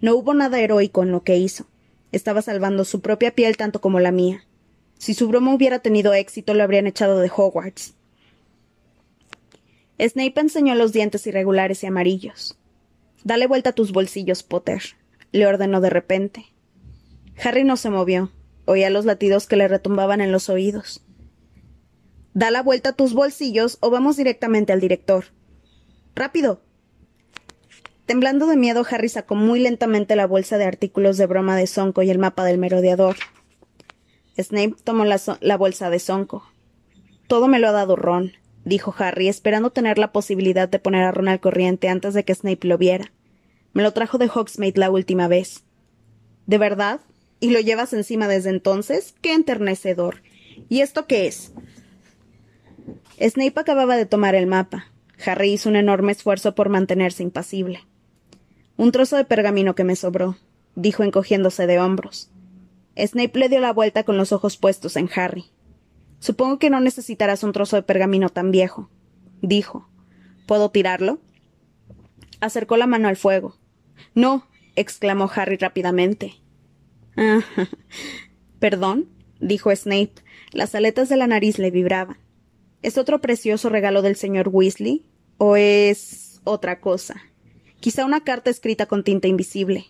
No 0.00 0.14
hubo 0.14 0.32
nada 0.32 0.60
heroico 0.60 1.02
en 1.02 1.10
lo 1.10 1.24
que 1.24 1.36
hizo. 1.36 1.66
Estaba 2.12 2.40
salvando 2.40 2.84
su 2.84 3.00
propia 3.00 3.34
piel 3.34 3.56
tanto 3.56 3.80
como 3.80 3.98
la 3.98 4.12
mía. 4.12 4.44
Si 4.96 5.12
su 5.14 5.26
broma 5.26 5.52
hubiera 5.52 5.80
tenido 5.80 6.14
éxito, 6.14 6.54
lo 6.54 6.62
habrían 6.62 6.86
echado 6.86 7.18
de 7.18 7.30
Hogwarts. 7.34 7.94
Snape 9.98 10.40
enseñó 10.40 10.74
los 10.74 10.92
dientes 10.92 11.26
irregulares 11.26 11.82
y 11.82 11.86
amarillos. 11.86 12.58
Dale 13.24 13.46
vuelta 13.46 13.70
a 13.70 13.74
tus 13.74 13.92
bolsillos, 13.92 14.42
Potter, 14.42 14.82
le 15.32 15.46
ordenó 15.46 15.80
de 15.80 15.90
repente. 15.90 16.46
Harry 17.42 17.64
no 17.64 17.76
se 17.76 17.90
movió. 17.90 18.32
Oía 18.64 18.90
los 18.90 19.04
latidos 19.04 19.46
que 19.46 19.56
le 19.56 19.66
retumbaban 19.66 20.20
en 20.20 20.30
los 20.30 20.48
oídos. 20.48 21.02
Da 22.34 22.50
la 22.50 22.62
vuelta 22.62 22.90
a 22.90 22.92
tus 22.92 23.14
bolsillos 23.14 23.78
o 23.80 23.90
vamos 23.90 24.16
directamente 24.16 24.72
al 24.72 24.80
director. 24.80 25.24
¡Rápido! 26.14 26.60
Temblando 28.06 28.46
de 28.46 28.56
miedo, 28.56 28.86
Harry 28.90 29.08
sacó 29.08 29.34
muy 29.34 29.60
lentamente 29.60 30.16
la 30.16 30.26
bolsa 30.26 30.58
de 30.58 30.64
artículos 30.64 31.16
de 31.16 31.26
broma 31.26 31.56
de 31.56 31.66
Sonco 31.66 32.02
y 32.02 32.10
el 32.10 32.18
mapa 32.18 32.44
del 32.44 32.58
merodeador. 32.58 33.16
Snape 34.38 34.76
tomó 34.84 35.04
la, 35.04 35.56
bolsa 35.56 35.90
de 35.90 35.98
Sonco. 35.98 36.44
Todo 37.26 37.48
me 37.48 37.58
lo 37.58 37.68
ha 37.68 37.72
dado 37.72 37.96
Ron, 37.96 38.32
dijo 38.68 38.94
Harry, 38.98 39.28
esperando 39.28 39.70
tener 39.70 39.98
la 39.98 40.12
posibilidad 40.12 40.68
de 40.68 40.78
poner 40.78 41.04
a 41.04 41.10
Ron 41.10 41.28
al 41.28 41.40
corriente 41.40 41.88
antes 41.88 42.14
de 42.14 42.24
que 42.24 42.34
Snape 42.34 42.66
lo 42.66 42.78
viera. 42.78 43.12
Me 43.72 43.82
lo 43.82 43.92
trajo 43.92 44.18
de 44.18 44.30
Hogsmeade 44.32 44.78
la 44.78 44.90
última 44.90 45.28
vez. 45.28 45.64
¿De 46.46 46.58
verdad? 46.58 47.00
¿Y 47.40 47.50
lo 47.50 47.60
llevas 47.60 47.92
encima 47.92 48.28
desde 48.28 48.50
entonces? 48.50 49.14
¡Qué 49.20 49.34
enternecedor! 49.34 50.22
¿Y 50.68 50.80
esto 50.80 51.06
qué 51.06 51.26
es? 51.26 51.52
Snape 53.20 53.60
acababa 53.60 53.96
de 53.96 54.06
tomar 54.06 54.34
el 54.34 54.46
mapa. 54.46 54.86
Harry 55.24 55.52
hizo 55.52 55.68
un 55.68 55.76
enorme 55.76 56.12
esfuerzo 56.12 56.54
por 56.54 56.68
mantenerse 56.68 57.22
impasible. 57.22 57.80
Un 58.76 58.92
trozo 58.92 59.16
de 59.16 59.24
pergamino 59.24 59.74
que 59.74 59.84
me 59.84 59.96
sobró, 59.96 60.36
dijo 60.76 61.02
encogiéndose 61.02 61.66
de 61.66 61.80
hombros. 61.80 62.30
Snape 62.96 63.38
le 63.38 63.48
dio 63.48 63.60
la 63.60 63.72
vuelta 63.72 64.04
con 64.04 64.16
los 64.16 64.32
ojos 64.32 64.56
puestos 64.56 64.96
en 64.96 65.10
Harry. 65.14 65.46
Supongo 66.18 66.58
que 66.58 66.70
no 66.70 66.80
necesitarás 66.80 67.42
un 67.42 67.52
trozo 67.52 67.76
de 67.76 67.82
pergamino 67.82 68.28
tan 68.28 68.50
viejo, 68.50 68.90
dijo. 69.40 69.88
¿Puedo 70.46 70.70
tirarlo? 70.70 71.20
Acercó 72.40 72.76
la 72.76 72.86
mano 72.86 73.08
al 73.08 73.16
fuego. 73.16 73.56
No, 74.14 74.46
exclamó 74.76 75.30
Harry 75.34 75.56
rápidamente. 75.56 76.34
Ah, 77.16 77.40
perdón, 78.58 79.08
dijo 79.40 79.74
Snape. 79.74 80.14
Las 80.52 80.74
aletas 80.74 81.08
de 81.08 81.16
la 81.16 81.26
nariz 81.26 81.58
le 81.58 81.70
vibraban. 81.70 82.18
¿Es 82.82 82.96
otro 82.96 83.20
precioso 83.20 83.68
regalo 83.68 84.02
del 84.02 84.16
señor 84.16 84.48
Weasley? 84.50 85.04
¿O 85.36 85.56
es 85.56 86.40
otra 86.44 86.80
cosa? 86.80 87.20
Quizá 87.80 88.04
una 88.04 88.24
carta 88.24 88.50
escrita 88.50 88.86
con 88.86 89.04
tinta 89.04 89.28
invisible. 89.28 89.86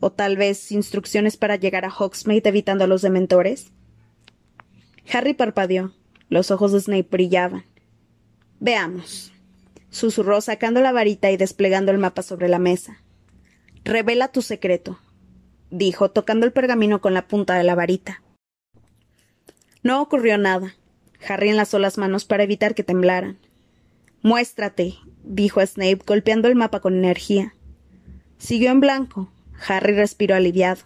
¿O 0.00 0.12
tal 0.12 0.36
vez 0.36 0.70
instrucciones 0.72 1.36
para 1.36 1.56
llegar 1.56 1.84
a 1.84 1.92
Hogsmeade 1.92 2.48
evitando 2.48 2.84
a 2.84 2.86
los 2.86 3.02
dementores? 3.02 3.72
Harry 5.12 5.34
parpadeó. 5.34 5.92
Los 6.28 6.50
ojos 6.50 6.72
de 6.72 6.80
Snape 6.80 7.08
brillaban. 7.10 7.64
Veamos. 8.60 9.32
Susurró 9.90 10.40
sacando 10.40 10.80
la 10.80 10.92
varita 10.92 11.30
y 11.30 11.36
desplegando 11.36 11.90
el 11.90 11.98
mapa 11.98 12.22
sobre 12.22 12.48
la 12.48 12.58
mesa. 12.58 13.02
Revela 13.84 14.28
tu 14.28 14.42
secreto, 14.42 14.98
dijo, 15.70 16.10
tocando 16.10 16.44
el 16.44 16.52
pergamino 16.52 17.00
con 17.00 17.14
la 17.14 17.26
punta 17.26 17.54
de 17.54 17.64
la 17.64 17.74
varita. 17.74 18.22
No 19.82 20.02
ocurrió 20.02 20.36
nada. 20.36 20.74
Harry 21.26 21.48
enlazó 21.48 21.78
las 21.78 21.96
manos 21.96 22.24
para 22.26 22.42
evitar 22.42 22.74
que 22.74 22.84
temblaran. 22.84 23.38
Muéstrate, 24.22 24.96
dijo 25.22 25.64
Snape, 25.64 26.00
golpeando 26.06 26.48
el 26.48 26.56
mapa 26.56 26.80
con 26.80 26.94
energía. 26.96 27.54
Siguió 28.36 28.70
en 28.70 28.80
blanco. 28.80 29.32
Harry 29.66 29.94
respiró 29.94 30.34
aliviado. 30.34 30.82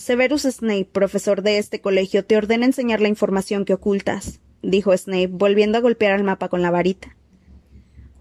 Severus 0.00 0.44
Snape, 0.44 0.86
profesor 0.86 1.42
de 1.42 1.58
este 1.58 1.82
colegio, 1.82 2.24
te 2.24 2.38
ordena 2.38 2.64
enseñar 2.64 3.02
la 3.02 3.08
información 3.08 3.66
que 3.66 3.74
ocultas, 3.74 4.40
dijo 4.62 4.96
Snape, 4.96 5.26
volviendo 5.26 5.76
a 5.76 5.82
golpear 5.82 6.18
el 6.18 6.24
mapa 6.24 6.48
con 6.48 6.62
la 6.62 6.70
varita. 6.70 7.18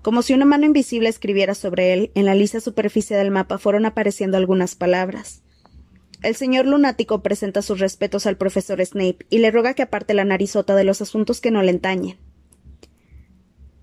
Como 0.02 0.22
si 0.22 0.34
una 0.34 0.44
mano 0.44 0.66
invisible 0.66 1.08
escribiera 1.08 1.56
sobre 1.56 1.94
él, 1.94 2.12
en 2.16 2.26
la 2.26 2.36
lisa 2.36 2.60
superficie 2.60 3.16
del 3.16 3.32
mapa 3.32 3.60
fueron 3.60 3.86
apareciendo 3.86 4.36
algunas 4.36 4.76
palabras. 4.76 5.42
El 6.22 6.36
señor 6.36 6.66
lunático 6.66 7.24
presenta 7.24 7.62
sus 7.62 7.80
respetos 7.80 8.26
al 8.26 8.36
profesor 8.36 8.86
Snape 8.86 9.26
y 9.30 9.38
le 9.38 9.50
ruega 9.50 9.74
que 9.74 9.84
aparte 9.84 10.14
la 10.14 10.26
narizota 10.26 10.76
de 10.76 10.84
los 10.84 11.02
asuntos 11.02 11.40
que 11.40 11.50
no 11.50 11.64
le 11.64 11.72
entañen. 11.72 12.18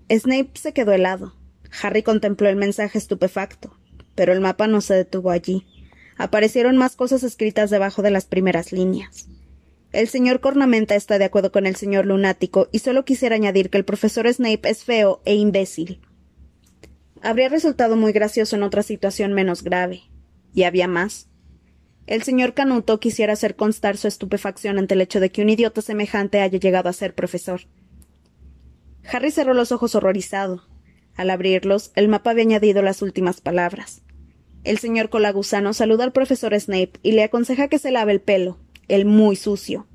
Snape 0.07 0.51
se 0.53 0.71
quedó 0.71 0.91
helado. 0.91 1.33
Harry 1.81 2.03
contempló 2.03 2.47
el 2.47 2.57
mensaje 2.57 2.99
estupefacto, 2.99 3.75
pero 4.13 4.33
el 4.33 4.39
mapa 4.39 4.67
no 4.67 4.81
se 4.81 4.93
detuvo 4.93 5.31
allí. 5.31 5.65
Aparecieron 6.17 6.77
más 6.77 6.95
cosas 6.95 7.23
escritas 7.23 7.69
debajo 7.69 8.01
de 8.01 8.11
las 8.11 8.25
primeras 8.25 8.71
líneas. 8.71 9.27
El 9.91 10.07
señor 10.07 10.41
Cornamenta 10.41 10.95
está 10.95 11.17
de 11.17 11.25
acuerdo 11.25 11.51
con 11.51 11.65
el 11.65 11.75
señor 11.75 12.05
lunático 12.05 12.67
y 12.71 12.79
solo 12.79 13.05
quisiera 13.05 13.35
añadir 13.35 13.69
que 13.69 13.77
el 13.77 13.85
profesor 13.85 14.31
Snape 14.31 14.69
es 14.69 14.83
feo 14.83 15.21
e 15.25 15.35
imbécil. 15.35 16.01
Habría 17.21 17.49
resultado 17.49 17.95
muy 17.95 18.11
gracioso 18.11 18.55
en 18.55 18.63
otra 18.63 18.83
situación 18.83 19.33
menos 19.33 19.63
grave. 19.63 20.03
Y 20.53 20.63
había 20.63 20.87
más. 20.87 21.27
El 22.05 22.23
señor 22.23 22.53
Canuto 22.53 22.99
quisiera 22.99 23.33
hacer 23.33 23.55
constar 23.55 23.97
su 23.97 24.07
estupefacción 24.07 24.77
ante 24.77 24.93
el 24.93 25.01
hecho 25.01 25.19
de 25.19 25.29
que 25.29 25.41
un 25.41 25.49
idiota 25.49 25.81
semejante 25.81 26.41
haya 26.41 26.57
llegado 26.57 26.89
a 26.89 26.93
ser 26.93 27.13
profesor. 27.13 27.61
Harry 29.11 29.31
cerró 29.31 29.53
los 29.53 29.71
ojos 29.71 29.95
horrorizado. 29.95 30.63
Al 31.15 31.29
abrirlos, 31.29 31.91
el 31.95 32.07
mapa 32.07 32.31
había 32.31 32.43
añadido 32.43 32.81
las 32.81 33.01
últimas 33.01 33.41
palabras. 33.41 34.03
El 34.63 34.77
señor 34.79 35.09
Colagusano 35.09 35.73
saluda 35.73 36.03
al 36.03 36.11
profesor 36.11 36.59
Snape 36.59 36.93
y 37.03 37.13
le 37.13 37.23
aconseja 37.23 37.67
que 37.67 37.79
se 37.79 37.91
lave 37.91 38.11
el 38.11 38.21
pelo, 38.21 38.57
el 38.87 39.05
muy 39.05 39.35
sucio. 39.35 39.87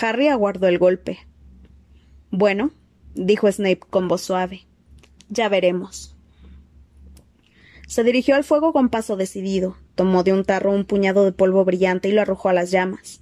Harry 0.00 0.28
aguardó 0.28 0.66
el 0.68 0.78
golpe. 0.78 1.18
Bueno, 2.30 2.72
dijo 3.14 3.50
Snape 3.50 3.80
con 3.90 4.08
voz 4.08 4.22
suave. 4.22 4.66
Ya 5.28 5.48
veremos. 5.48 6.16
Se 7.86 8.02
dirigió 8.02 8.34
al 8.34 8.44
fuego 8.44 8.72
con 8.72 8.88
paso 8.88 9.16
decidido, 9.16 9.76
tomó 9.94 10.24
de 10.24 10.32
un 10.32 10.44
tarro 10.44 10.72
un 10.72 10.84
puñado 10.84 11.24
de 11.24 11.32
polvo 11.32 11.64
brillante 11.64 12.08
y 12.08 12.12
lo 12.12 12.22
arrojó 12.22 12.48
a 12.48 12.52
las 12.52 12.70
llamas. 12.70 13.20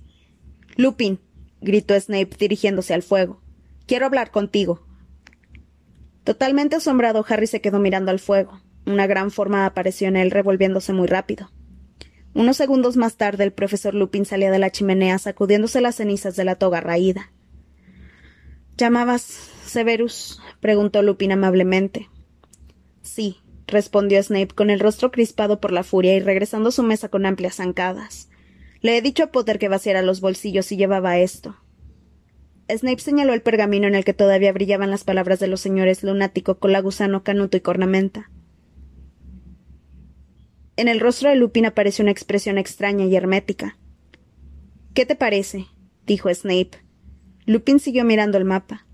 Lupin, 0.76 1.18
gritó 1.60 1.98
Snape 1.98 2.30
dirigiéndose 2.38 2.94
al 2.94 3.02
fuego. 3.02 3.40
Quiero 3.86 4.06
hablar 4.06 4.30
contigo. 4.30 4.86
Totalmente 6.24 6.76
asombrado, 6.76 7.24
Harry 7.28 7.46
se 7.46 7.60
quedó 7.60 7.80
mirando 7.80 8.10
al 8.10 8.20
fuego. 8.20 8.60
Una 8.92 9.06
gran 9.06 9.30
forma 9.30 9.64
apareció 9.64 10.08
en 10.08 10.16
él, 10.16 10.30
revolviéndose 10.30 10.92
muy 10.92 11.06
rápido. 11.06 11.50
Unos 12.34 12.58
segundos 12.58 12.98
más 12.98 13.16
tarde, 13.16 13.42
el 13.42 13.52
profesor 13.52 13.94
Lupin 13.94 14.26
salía 14.26 14.50
de 14.50 14.58
la 14.58 14.70
chimenea 14.70 15.18
sacudiéndose 15.18 15.80
las 15.80 15.94
cenizas 15.96 16.36
de 16.36 16.44
la 16.44 16.56
toga 16.56 16.82
raída. 16.82 17.32
¿Llamabas 18.76 19.22
Severus? 19.64 20.42
preguntó 20.60 21.00
Lupin 21.00 21.32
amablemente. 21.32 22.10
Sí, 23.00 23.38
respondió 23.66 24.22
Snape 24.22 24.54
con 24.54 24.68
el 24.68 24.78
rostro 24.78 25.10
crispado 25.10 25.58
por 25.58 25.72
la 25.72 25.84
furia 25.84 26.14
y 26.14 26.20
regresando 26.20 26.68
a 26.68 26.72
su 26.72 26.82
mesa 26.82 27.08
con 27.08 27.24
amplias 27.24 27.56
zancadas. 27.56 28.28
Le 28.82 28.98
he 28.98 29.00
dicho 29.00 29.24
a 29.24 29.28
Potter 29.28 29.58
que 29.58 29.68
vaciara 29.68 30.02
los 30.02 30.20
bolsillos 30.20 30.70
y 30.70 30.76
llevaba 30.76 31.18
esto. 31.18 31.56
Snape 32.68 33.00
señaló 33.00 33.32
el 33.32 33.40
pergamino 33.40 33.86
en 33.86 33.94
el 33.94 34.04
que 34.04 34.12
todavía 34.12 34.52
brillaban 34.52 34.90
las 34.90 35.04
palabras 35.04 35.40
de 35.40 35.46
los 35.46 35.62
señores 35.62 36.02
lunático, 36.02 36.58
colagusano, 36.58 37.24
canuto 37.24 37.56
y 37.56 37.60
cornamenta. 37.60 38.30
En 40.82 40.88
el 40.88 40.98
rostro 40.98 41.30
de 41.30 41.36
Lupin 41.36 41.64
apareció 41.64 42.02
una 42.02 42.10
expresión 42.10 42.58
extraña 42.58 43.04
y 43.04 43.14
hermética. 43.14 43.78
¿Qué 44.94 45.06
te 45.06 45.14
parece? 45.14 45.66
dijo 46.06 46.28
Snape. 46.34 46.72
Lupin 47.46 47.78
siguió 47.78 48.04
mirando 48.04 48.36
el 48.36 48.44
mapa. 48.44 48.84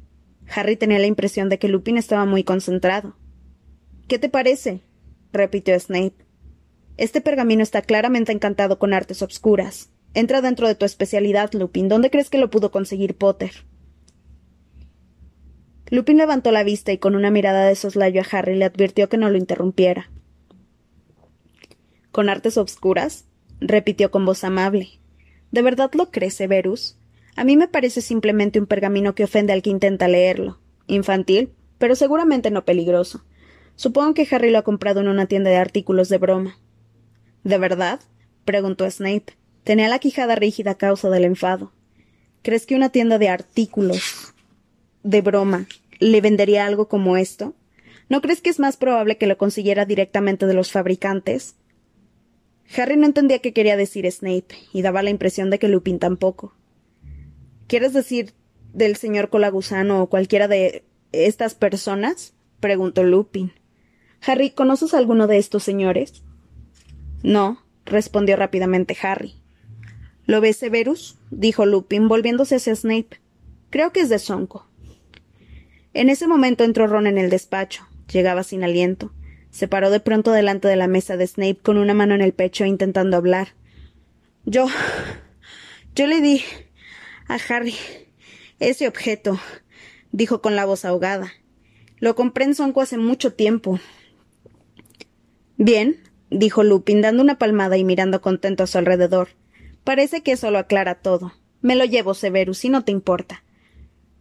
Harry 0.55 0.77
tenía 0.77 0.98
la 0.98 1.07
impresión 1.07 1.48
de 1.48 1.59
que 1.59 1.68
Lupin 1.68 1.96
estaba 1.96 2.27
muy 2.27 2.44
concentrado. 2.44 3.16
¿Qué 4.07 4.18
te 4.18 4.29
parece? 4.29 4.83
repitió 5.33 5.81
Snape. 5.81 6.27
Este 6.98 7.22
pergamino 7.22 7.62
está 7.62 7.81
claramente 7.81 8.33
encantado 8.33 8.79
con 8.79 8.92
artes 8.92 9.22
obscuras. 9.22 9.88
Entra 10.12 10.42
dentro 10.42 10.68
de 10.68 10.74
tu 10.74 10.85
especialidad, 10.85 11.55
Lupin. 11.55 11.88
¿Dónde 11.88 12.11
crees 12.11 12.29
que 12.29 12.37
lo 12.37 12.51
pudo 12.51 12.70
conseguir 12.70 13.16
Potter? 13.16 13.64
Lupin 15.90 16.18
levantó 16.18 16.53
la 16.53 16.64
vista 16.64 16.92
y 16.92 16.98
con 16.98 17.14
una 17.14 17.31
mirada 17.31 17.64
de 17.64 17.77
soslayo 17.77 18.20
a 18.20 18.27
Harry 18.31 18.57
le 18.57 18.66
advirtió 18.66 19.09
que 19.09 19.16
no 19.16 19.31
lo 19.31 19.38
interrumpiera. 19.38 20.11
¿Con 22.18 22.31
artes 22.31 22.57
obscuras? 22.57 23.26
repitió 23.61 24.11
con 24.11 24.26
voz 24.26 24.42
amable. 24.42 24.88
¿De 25.52 25.62
verdad 25.62 25.92
lo 25.94 26.11
crees, 26.11 26.35
Severus? 26.35 26.98
A 27.37 27.44
mí 27.44 27.57
me 27.57 27.68
parece 27.68 28.00
simplemente 28.00 28.59
un 28.59 28.66
pergamino 28.66 29.14
que 29.14 29.22
ofende 29.22 29.52
al 29.52 29.62
que 29.62 29.70
intenta 29.70 30.09
leerlo. 30.09 30.59
Infantil, 30.88 31.52
pero 31.78 31.94
seguramente 31.94 32.50
no 32.50 32.64
peligroso. 32.64 33.24
Supongo 33.76 34.14
que 34.14 34.26
Harry 34.33 34.50
lo 34.50 34.59
ha 34.59 34.62
comprado 34.62 35.00
en 35.00 35.07
una 35.07 35.26
tienda 35.26 35.50
de 35.50 35.59
artículos 35.59 36.09
de 36.09 36.18
broma. 36.18 36.59
¿De 37.44 37.57
verdad? 37.57 38.00
preguntó 38.44 38.90
Snape. 38.90 39.37
Tenía 39.62 39.87
la 39.87 40.00
quijada 40.00 40.35
rígida 40.35 40.72
a 40.72 40.76
causa 40.76 41.11
del 41.11 41.24
enfado. 41.24 41.70
¿Crees 42.42 42.66
que 42.66 42.74
una 42.74 42.88
tienda 42.88 43.18
de 43.18 43.28
artículos 43.28 44.35
de 45.04 45.20
broma 45.20 45.68
le 46.00 46.20
vendería 46.20 46.66
algo 46.66 46.88
como 46.88 47.16
esto? 47.16 47.54
¿No 48.09 48.20
crees 48.20 48.40
que 48.40 48.50
es 48.50 48.59
más 48.59 48.76
probable 48.76 49.18
que 49.18 49.28
lo 49.28 49.38
consiguiera 49.38 49.85
directamente 49.85 50.46
de 50.46 50.54
los 50.54 50.72
fabricantes? 50.72 51.54
Harry 52.76 52.96
no 52.96 53.07
entendía 53.07 53.38
qué 53.38 53.52
quería 53.52 53.76
decir 53.76 54.11
Snape, 54.11 54.54
y 54.72 54.83
daba 54.83 55.02
la 55.02 55.11
impresión 55.11 55.50
de 55.50 55.59
que 55.59 55.68
Lupin 55.68 55.98
tampoco. 55.98 56.54
¿Quieres 57.66 57.92
decir 57.92 58.35
del 58.72 58.96
señor 58.96 59.31
Colagusano 59.31 60.02
o 60.02 60.09
cualquiera 60.09 60.48
de 60.48 60.85
estas 61.12 61.54
personas? 61.54 62.35
preguntó 62.61 63.04
Lupin. 63.04 63.52
Harry, 64.26 64.50
¿conoces 64.50 64.94
a 64.94 64.98
alguno 64.98 65.26
de 65.26 65.38
estos 65.38 65.62
señores? 65.62 66.22
No, 67.22 67.62
respondió 67.85 68.37
rápidamente 68.37 68.96
Harry. 69.02 69.35
¿Lo 70.26 70.40
ves, 70.40 70.59
Severus? 70.59 71.16
dijo 71.31 71.64
Lupin, 71.66 72.09
volviéndose 72.09 72.57
hacia 72.57 72.74
Snape. 72.74 73.20
Creo 73.70 73.92
que 73.92 74.00
es 74.00 74.09
de 74.09 74.18
Sonco. 74.18 74.66
En 75.94 76.11
ese 76.11 76.26
momento 76.26 76.64
entró 76.64 76.87
Ron 76.87 77.07
en 77.07 77.18
el 77.18 77.31
despacho. 77.31 77.87
Llegaba 78.12 78.42
sin 78.42 78.62
aliento. 78.62 79.12
Se 79.51 79.69
paró 79.69 79.91
de 79.91 80.01
pronto 80.01 80.33
delante 80.33 80.69
de 80.69 80.77
la 80.77 80.89
mesa 80.89 81.17
de 81.17 81.27
Snape 81.27 81.59
con 81.63 81.79
una 81.79 81.95
mano 81.95 82.15
en 82.15 82.21
el 82.21 82.33
pecho 82.33 82.65
intentando 82.65 83.17
hablar. 83.17 83.49
Yo. 84.45 84.67
Yo 85.95 86.07
le 86.07 86.21
di 86.21 86.43
a 87.27 87.39
Harry 87.49 87.75
ese 88.61 88.89
objeto. 88.89 89.39
dijo 90.13 90.41
con 90.41 90.57
la 90.57 90.65
voz 90.65 90.85
ahogada. 90.85 91.33
Lo 91.99 92.15
compré 92.15 92.45
en 92.45 92.55
Sonco 92.55 92.81
hace 92.81 92.99
mucho 92.99 93.33
tiempo. 93.33 93.81
Bien, 95.57 96.01
dijo 96.31 96.63
Lupin, 96.63 97.01
dando 97.01 97.23
una 97.23 97.39
palmada 97.39 97.77
y 97.77 97.85
mirando 97.85 98.21
contento 98.21 98.63
a 98.63 98.67
su 98.67 98.79
alrededor. 98.79 99.31
Parece 99.83 100.23
que 100.23 100.33
eso 100.33 100.51
lo 100.51 100.59
aclara 100.59 100.97
todo. 100.97 101.33
Me 101.61 101.75
lo 101.75 101.85
llevo, 101.85 102.15
Severus, 102.15 102.59
si 102.59 102.69
no 102.69 102.85
te 102.85 102.93
importa. 102.93 103.43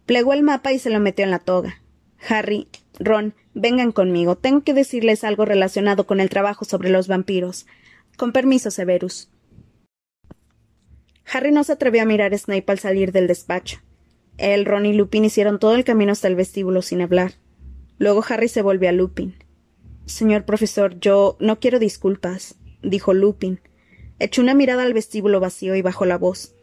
Plegó 0.06 0.32
el 0.32 0.42
mapa 0.42 0.72
y 0.72 0.78
se 0.78 0.90
lo 0.90 0.98
metió 0.98 1.24
en 1.24 1.30
la 1.30 1.38
toga. 1.38 1.80
Harry, 2.28 2.66
Ron, 2.98 3.34
vengan 3.58 3.92
conmigo. 3.92 4.36
Tengo 4.36 4.62
que 4.62 4.72
decirles 4.72 5.24
algo 5.24 5.44
relacionado 5.44 6.06
con 6.06 6.20
el 6.20 6.30
trabajo 6.30 6.64
sobre 6.64 6.90
los 6.90 7.08
vampiros. 7.08 7.66
Con 8.16 8.32
permiso, 8.32 8.70
Severus. 8.70 9.28
Harry 11.30 11.52
no 11.52 11.64
se 11.64 11.72
atrevió 11.72 12.02
a 12.02 12.06
mirar 12.06 12.32
a 12.32 12.38
Snape 12.38 12.64
al 12.68 12.78
salir 12.78 13.12
del 13.12 13.26
despacho. 13.26 13.80
Él, 14.38 14.64
Ron 14.64 14.86
y 14.86 14.94
Lupin 14.94 15.24
hicieron 15.24 15.58
todo 15.58 15.74
el 15.74 15.84
camino 15.84 16.12
hasta 16.12 16.28
el 16.28 16.36
vestíbulo 16.36 16.80
sin 16.80 17.02
hablar. 17.02 17.32
Luego 17.98 18.24
Harry 18.28 18.48
se 18.48 18.62
volvió 18.62 18.88
a 18.88 18.92
Lupin. 18.92 19.34
Señor 20.06 20.44
profesor, 20.44 20.98
yo 21.00 21.36
no 21.40 21.60
quiero 21.60 21.78
disculpas, 21.78 22.54
dijo 22.82 23.12
Lupin. 23.12 23.60
Echó 24.20 24.40
una 24.40 24.54
mirada 24.54 24.84
al 24.84 24.94
vestíbulo 24.94 25.40
vacío 25.40 25.74
y 25.74 25.82
bajó 25.82 26.06
la 26.06 26.16
voz. 26.16 26.54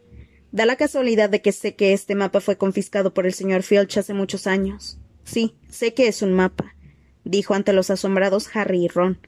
Da 0.52 0.66
la 0.66 0.78
casualidad 0.78 1.30
de 1.30 1.42
que 1.42 1.52
sé 1.52 1.76
que 1.76 1.94
este 1.94 2.16
mapa 2.16 2.40
fue 2.40 2.58
confiscado 2.58 3.14
por 3.14 3.26
el 3.26 3.34
señor 3.34 3.62
Filch 3.62 3.98
hace 3.98 4.14
muchos 4.14 4.48
años. 4.48 4.98
Sí, 5.26 5.56
sé 5.70 5.94
que 5.94 6.08
es 6.08 6.22
un 6.22 6.34
mapa, 6.34 6.75
dijo 7.26 7.54
ante 7.54 7.74
los 7.74 7.90
asombrados 7.90 8.50
Harry 8.56 8.86
y 8.86 8.88
Ron. 8.88 9.20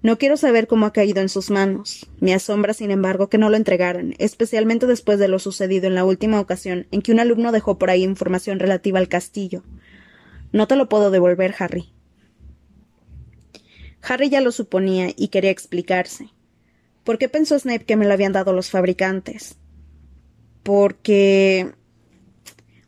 No 0.00 0.16
quiero 0.16 0.36
saber 0.36 0.68
cómo 0.68 0.86
ha 0.86 0.92
caído 0.92 1.20
en 1.20 1.28
sus 1.28 1.50
manos. 1.50 2.06
Me 2.20 2.32
asombra, 2.32 2.72
sin 2.72 2.92
embargo, 2.92 3.28
que 3.28 3.38
no 3.38 3.50
lo 3.50 3.56
entregaran, 3.56 4.14
especialmente 4.18 4.86
después 4.86 5.18
de 5.18 5.26
lo 5.26 5.40
sucedido 5.40 5.88
en 5.88 5.96
la 5.96 6.04
última 6.04 6.40
ocasión 6.40 6.86
en 6.92 7.02
que 7.02 7.10
un 7.10 7.18
alumno 7.18 7.50
dejó 7.50 7.78
por 7.78 7.90
ahí 7.90 8.04
información 8.04 8.60
relativa 8.60 9.00
al 9.00 9.08
castillo. 9.08 9.64
No 10.52 10.68
te 10.68 10.76
lo 10.76 10.88
puedo 10.88 11.10
devolver, 11.10 11.54
Harry. 11.58 11.92
Harry 14.02 14.28
ya 14.28 14.40
lo 14.40 14.52
suponía 14.52 15.08
y 15.16 15.28
quería 15.28 15.50
explicarse. 15.50 16.28
¿Por 17.02 17.18
qué 17.18 17.28
pensó 17.28 17.58
Snape 17.58 17.84
que 17.84 17.96
me 17.96 18.06
lo 18.06 18.12
habían 18.12 18.32
dado 18.32 18.52
los 18.52 18.70
fabricantes? 18.70 19.56
Porque. 20.62 21.72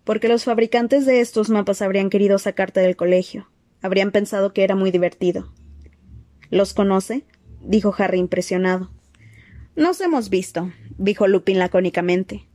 porque 0.04 0.28
los 0.28 0.44
fabricantes 0.44 1.06
de 1.06 1.20
estos 1.20 1.50
mapas 1.50 1.82
habrían 1.82 2.10
querido 2.10 2.38
sacarte 2.38 2.80
del 2.80 2.96
colegio. 2.96 3.48
Habrían 3.82 4.10
pensado 4.10 4.52
que 4.52 4.64
era 4.64 4.76
muy 4.76 4.90
divertido. 4.90 5.52
¿Los 6.50 6.74
conoce? 6.74 7.24
dijo 7.62 7.94
Harry 7.96 8.18
impresionado. 8.18 8.90
Nos 9.76 10.00
hemos 10.00 10.30
visto, 10.30 10.72
dijo 10.98 11.26
Lupin 11.26 11.58
lacónicamente. 11.58 12.46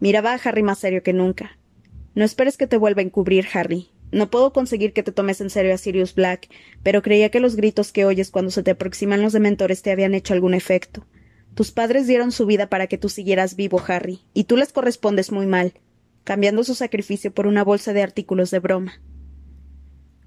Miraba 0.00 0.32
a 0.32 0.40
Harry 0.44 0.62
más 0.62 0.78
serio 0.78 1.02
que 1.02 1.12
nunca. 1.12 1.58
No 2.14 2.24
esperes 2.24 2.56
que 2.56 2.66
te 2.66 2.76
vuelva 2.76 3.00
a 3.00 3.04
encubrir, 3.04 3.46
Harry. 3.52 3.90
No 4.10 4.30
puedo 4.30 4.52
conseguir 4.52 4.92
que 4.92 5.02
te 5.02 5.12
tomes 5.12 5.40
en 5.40 5.50
serio 5.50 5.74
a 5.74 5.78
Sirius 5.78 6.14
Black, 6.14 6.48
pero 6.82 7.02
creía 7.02 7.30
que 7.30 7.40
los 7.40 7.56
gritos 7.56 7.92
que 7.92 8.04
oyes 8.04 8.30
cuando 8.30 8.50
se 8.50 8.62
te 8.62 8.70
aproximan 8.70 9.22
los 9.22 9.32
dementores 9.32 9.82
te 9.82 9.90
habían 9.90 10.14
hecho 10.14 10.34
algún 10.34 10.54
efecto. 10.54 11.06
Tus 11.54 11.72
padres 11.72 12.06
dieron 12.06 12.32
su 12.32 12.46
vida 12.46 12.68
para 12.68 12.86
que 12.86 12.98
tú 12.98 13.08
siguieras 13.08 13.56
vivo, 13.56 13.82
Harry, 13.86 14.20
y 14.32 14.44
tú 14.44 14.56
les 14.56 14.72
correspondes 14.72 15.32
muy 15.32 15.46
mal, 15.46 15.74
cambiando 16.24 16.64
su 16.64 16.74
sacrificio 16.74 17.32
por 17.32 17.46
una 17.46 17.64
bolsa 17.64 17.92
de 17.92 18.02
artículos 18.02 18.50
de 18.50 18.60
broma. 18.60 19.00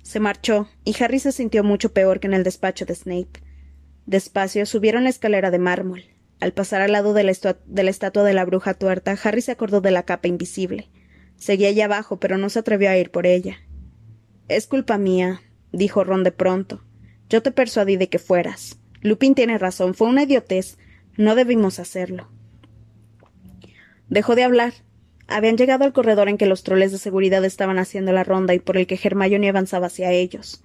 Se 0.04 0.20
marchó, 0.20 0.68
y 0.84 0.96
Harry 1.02 1.20
se 1.20 1.32
sintió 1.32 1.64
mucho 1.64 1.94
peor 1.94 2.20
que 2.20 2.28
en 2.28 2.34
el 2.34 2.44
despacho 2.44 2.86
de 2.86 2.96
Snape. 2.96 3.42
Despacio 4.06 4.66
subieron 4.66 5.04
la 5.04 5.10
escalera 5.10 5.52
de 5.52 5.60
mármol. 5.60 6.04
Al 6.40 6.54
pasar 6.54 6.82
al 6.82 6.92
lado 6.92 7.14
de 7.14 7.24
la, 7.24 7.32
estatua 7.90 8.24
de 8.24 8.34
la 8.34 8.46
bruja 8.46 8.74
tuerta, 8.74 9.16
Harry 9.24 9.42
se 9.42 9.52
acordó 9.52 9.80
de 9.80 9.92
la 9.92 10.04
capa 10.04 10.28
invisible. 10.28 10.90
Seguía 11.38 11.70
allá 11.70 11.86
abajo, 11.86 12.20
pero 12.20 12.38
no 12.38 12.50
se 12.50 12.60
atrevió 12.60 12.90
a 12.90 12.98
ir 12.98 13.12
por 13.12 13.28
ella. 13.28 13.58
Es 14.48 14.68
culpa 14.68 14.98
mía, 14.98 15.42
dijo 15.72 16.04
Ron 16.04 16.24
de 16.24 16.32
pronto. 16.32 16.84
Yo 17.30 17.42
te 17.42 17.52
persuadí 17.52 17.96
de 17.96 18.10
que 18.10 18.20
fueras. 18.20 18.80
Lupin 19.02 19.36
tiene 19.36 19.58
razón, 19.58 19.94
fue 19.94 20.08
una 20.08 20.24
idiotez. 20.24 20.78
No 21.16 21.36
debimos 21.36 21.80
hacerlo. 21.80 22.30
Dejó 24.10 24.36
de 24.36 24.44
hablar, 24.44 24.74
habían 25.32 25.58
llegado 25.58 25.86
al 25.86 25.94
corredor 25.94 26.30
en 26.30 26.38
que 26.38 26.46
los 26.46 26.64
troles 26.64 26.92
de 26.92 26.98
seguridad 26.98 27.44
estaban 27.46 27.80
haciendo 27.80 28.12
la 28.12 28.24
ronda 28.24 28.54
y 28.54 28.60
por 28.60 28.78
el 28.78 28.88
que 28.88 29.00
Hermione 29.02 29.50
avanzaba 29.50 29.88
hacia 29.88 30.12
ellos. 30.12 30.64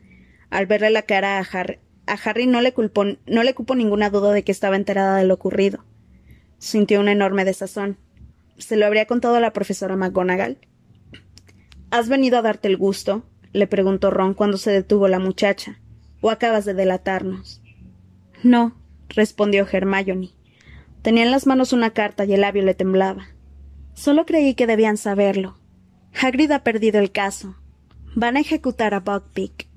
Al 0.51 0.67
verle 0.67 0.91
la 0.91 1.03
cara 1.03 1.39
a 1.39 1.41
Harry, 1.41 1.79
a 2.07 2.13
Harry 2.13 2.47
no 2.47 2.61
le, 2.61 2.73
culpó, 2.73 3.05
no 3.05 3.43
le 3.43 3.55
cupo 3.55 3.75
ninguna 3.75 4.11
duda 4.11 4.33
de 4.33 4.45
que 4.45 4.53
estaba 4.53 4.77
enterada 4.77 5.17
de 5.17 5.25
lo 5.25 5.35
ocurrido. 5.35 5.85
Sintió 6.59 7.01
una 7.01 7.13
enorme 7.13 7.45
desazón. 7.45 7.99
¿Se 8.59 8.77
lo 8.77 8.87
habría 8.87 9.07
contado 9.07 9.37
a 9.37 9.41
la 9.41 9.53
profesora 9.53 9.97
McGonagall? 9.97 10.59
¿Has 11.91 12.09
venido 12.09 12.39
a 12.39 12.43
darte 12.43 12.69
el 12.69 12.77
gusto? 12.77 13.25
le 13.53 13.67
preguntó 13.67 14.11
Ron 14.11 14.35
cuando 14.35 14.59
se 14.59 14.71
detuvo 14.71 15.09
la 15.09 15.19
muchacha. 15.19 15.81
¿O 16.21 16.31
acabas 16.31 16.65
de 16.65 16.75
delatarnos? 16.75 17.63
No, 18.43 18.77
respondió 19.09 19.67
Hermione. 19.71 20.31
Tenía 21.03 21.25
en 21.25 21.31
las 21.31 21.47
manos 21.47 21.73
una 21.73 21.91
carta 21.91 22.25
y 22.25 22.35
el 22.35 22.41
labio 22.41 22.63
le 22.63 22.75
temblaba. 22.75 23.29
Solo 23.97 24.27
creí 24.27 24.55
que 24.55 24.67
debían 24.67 24.99
saberlo. 24.99 25.57
Hagrid 26.21 26.53
ha 26.53 26.63
perdido 26.63 27.01
el 27.01 27.13
caso. 27.13 27.57
Van 28.15 28.37
a 28.37 28.41
ejecutar 28.41 28.93
a 28.93 29.01
Buckbeak. 29.01 29.69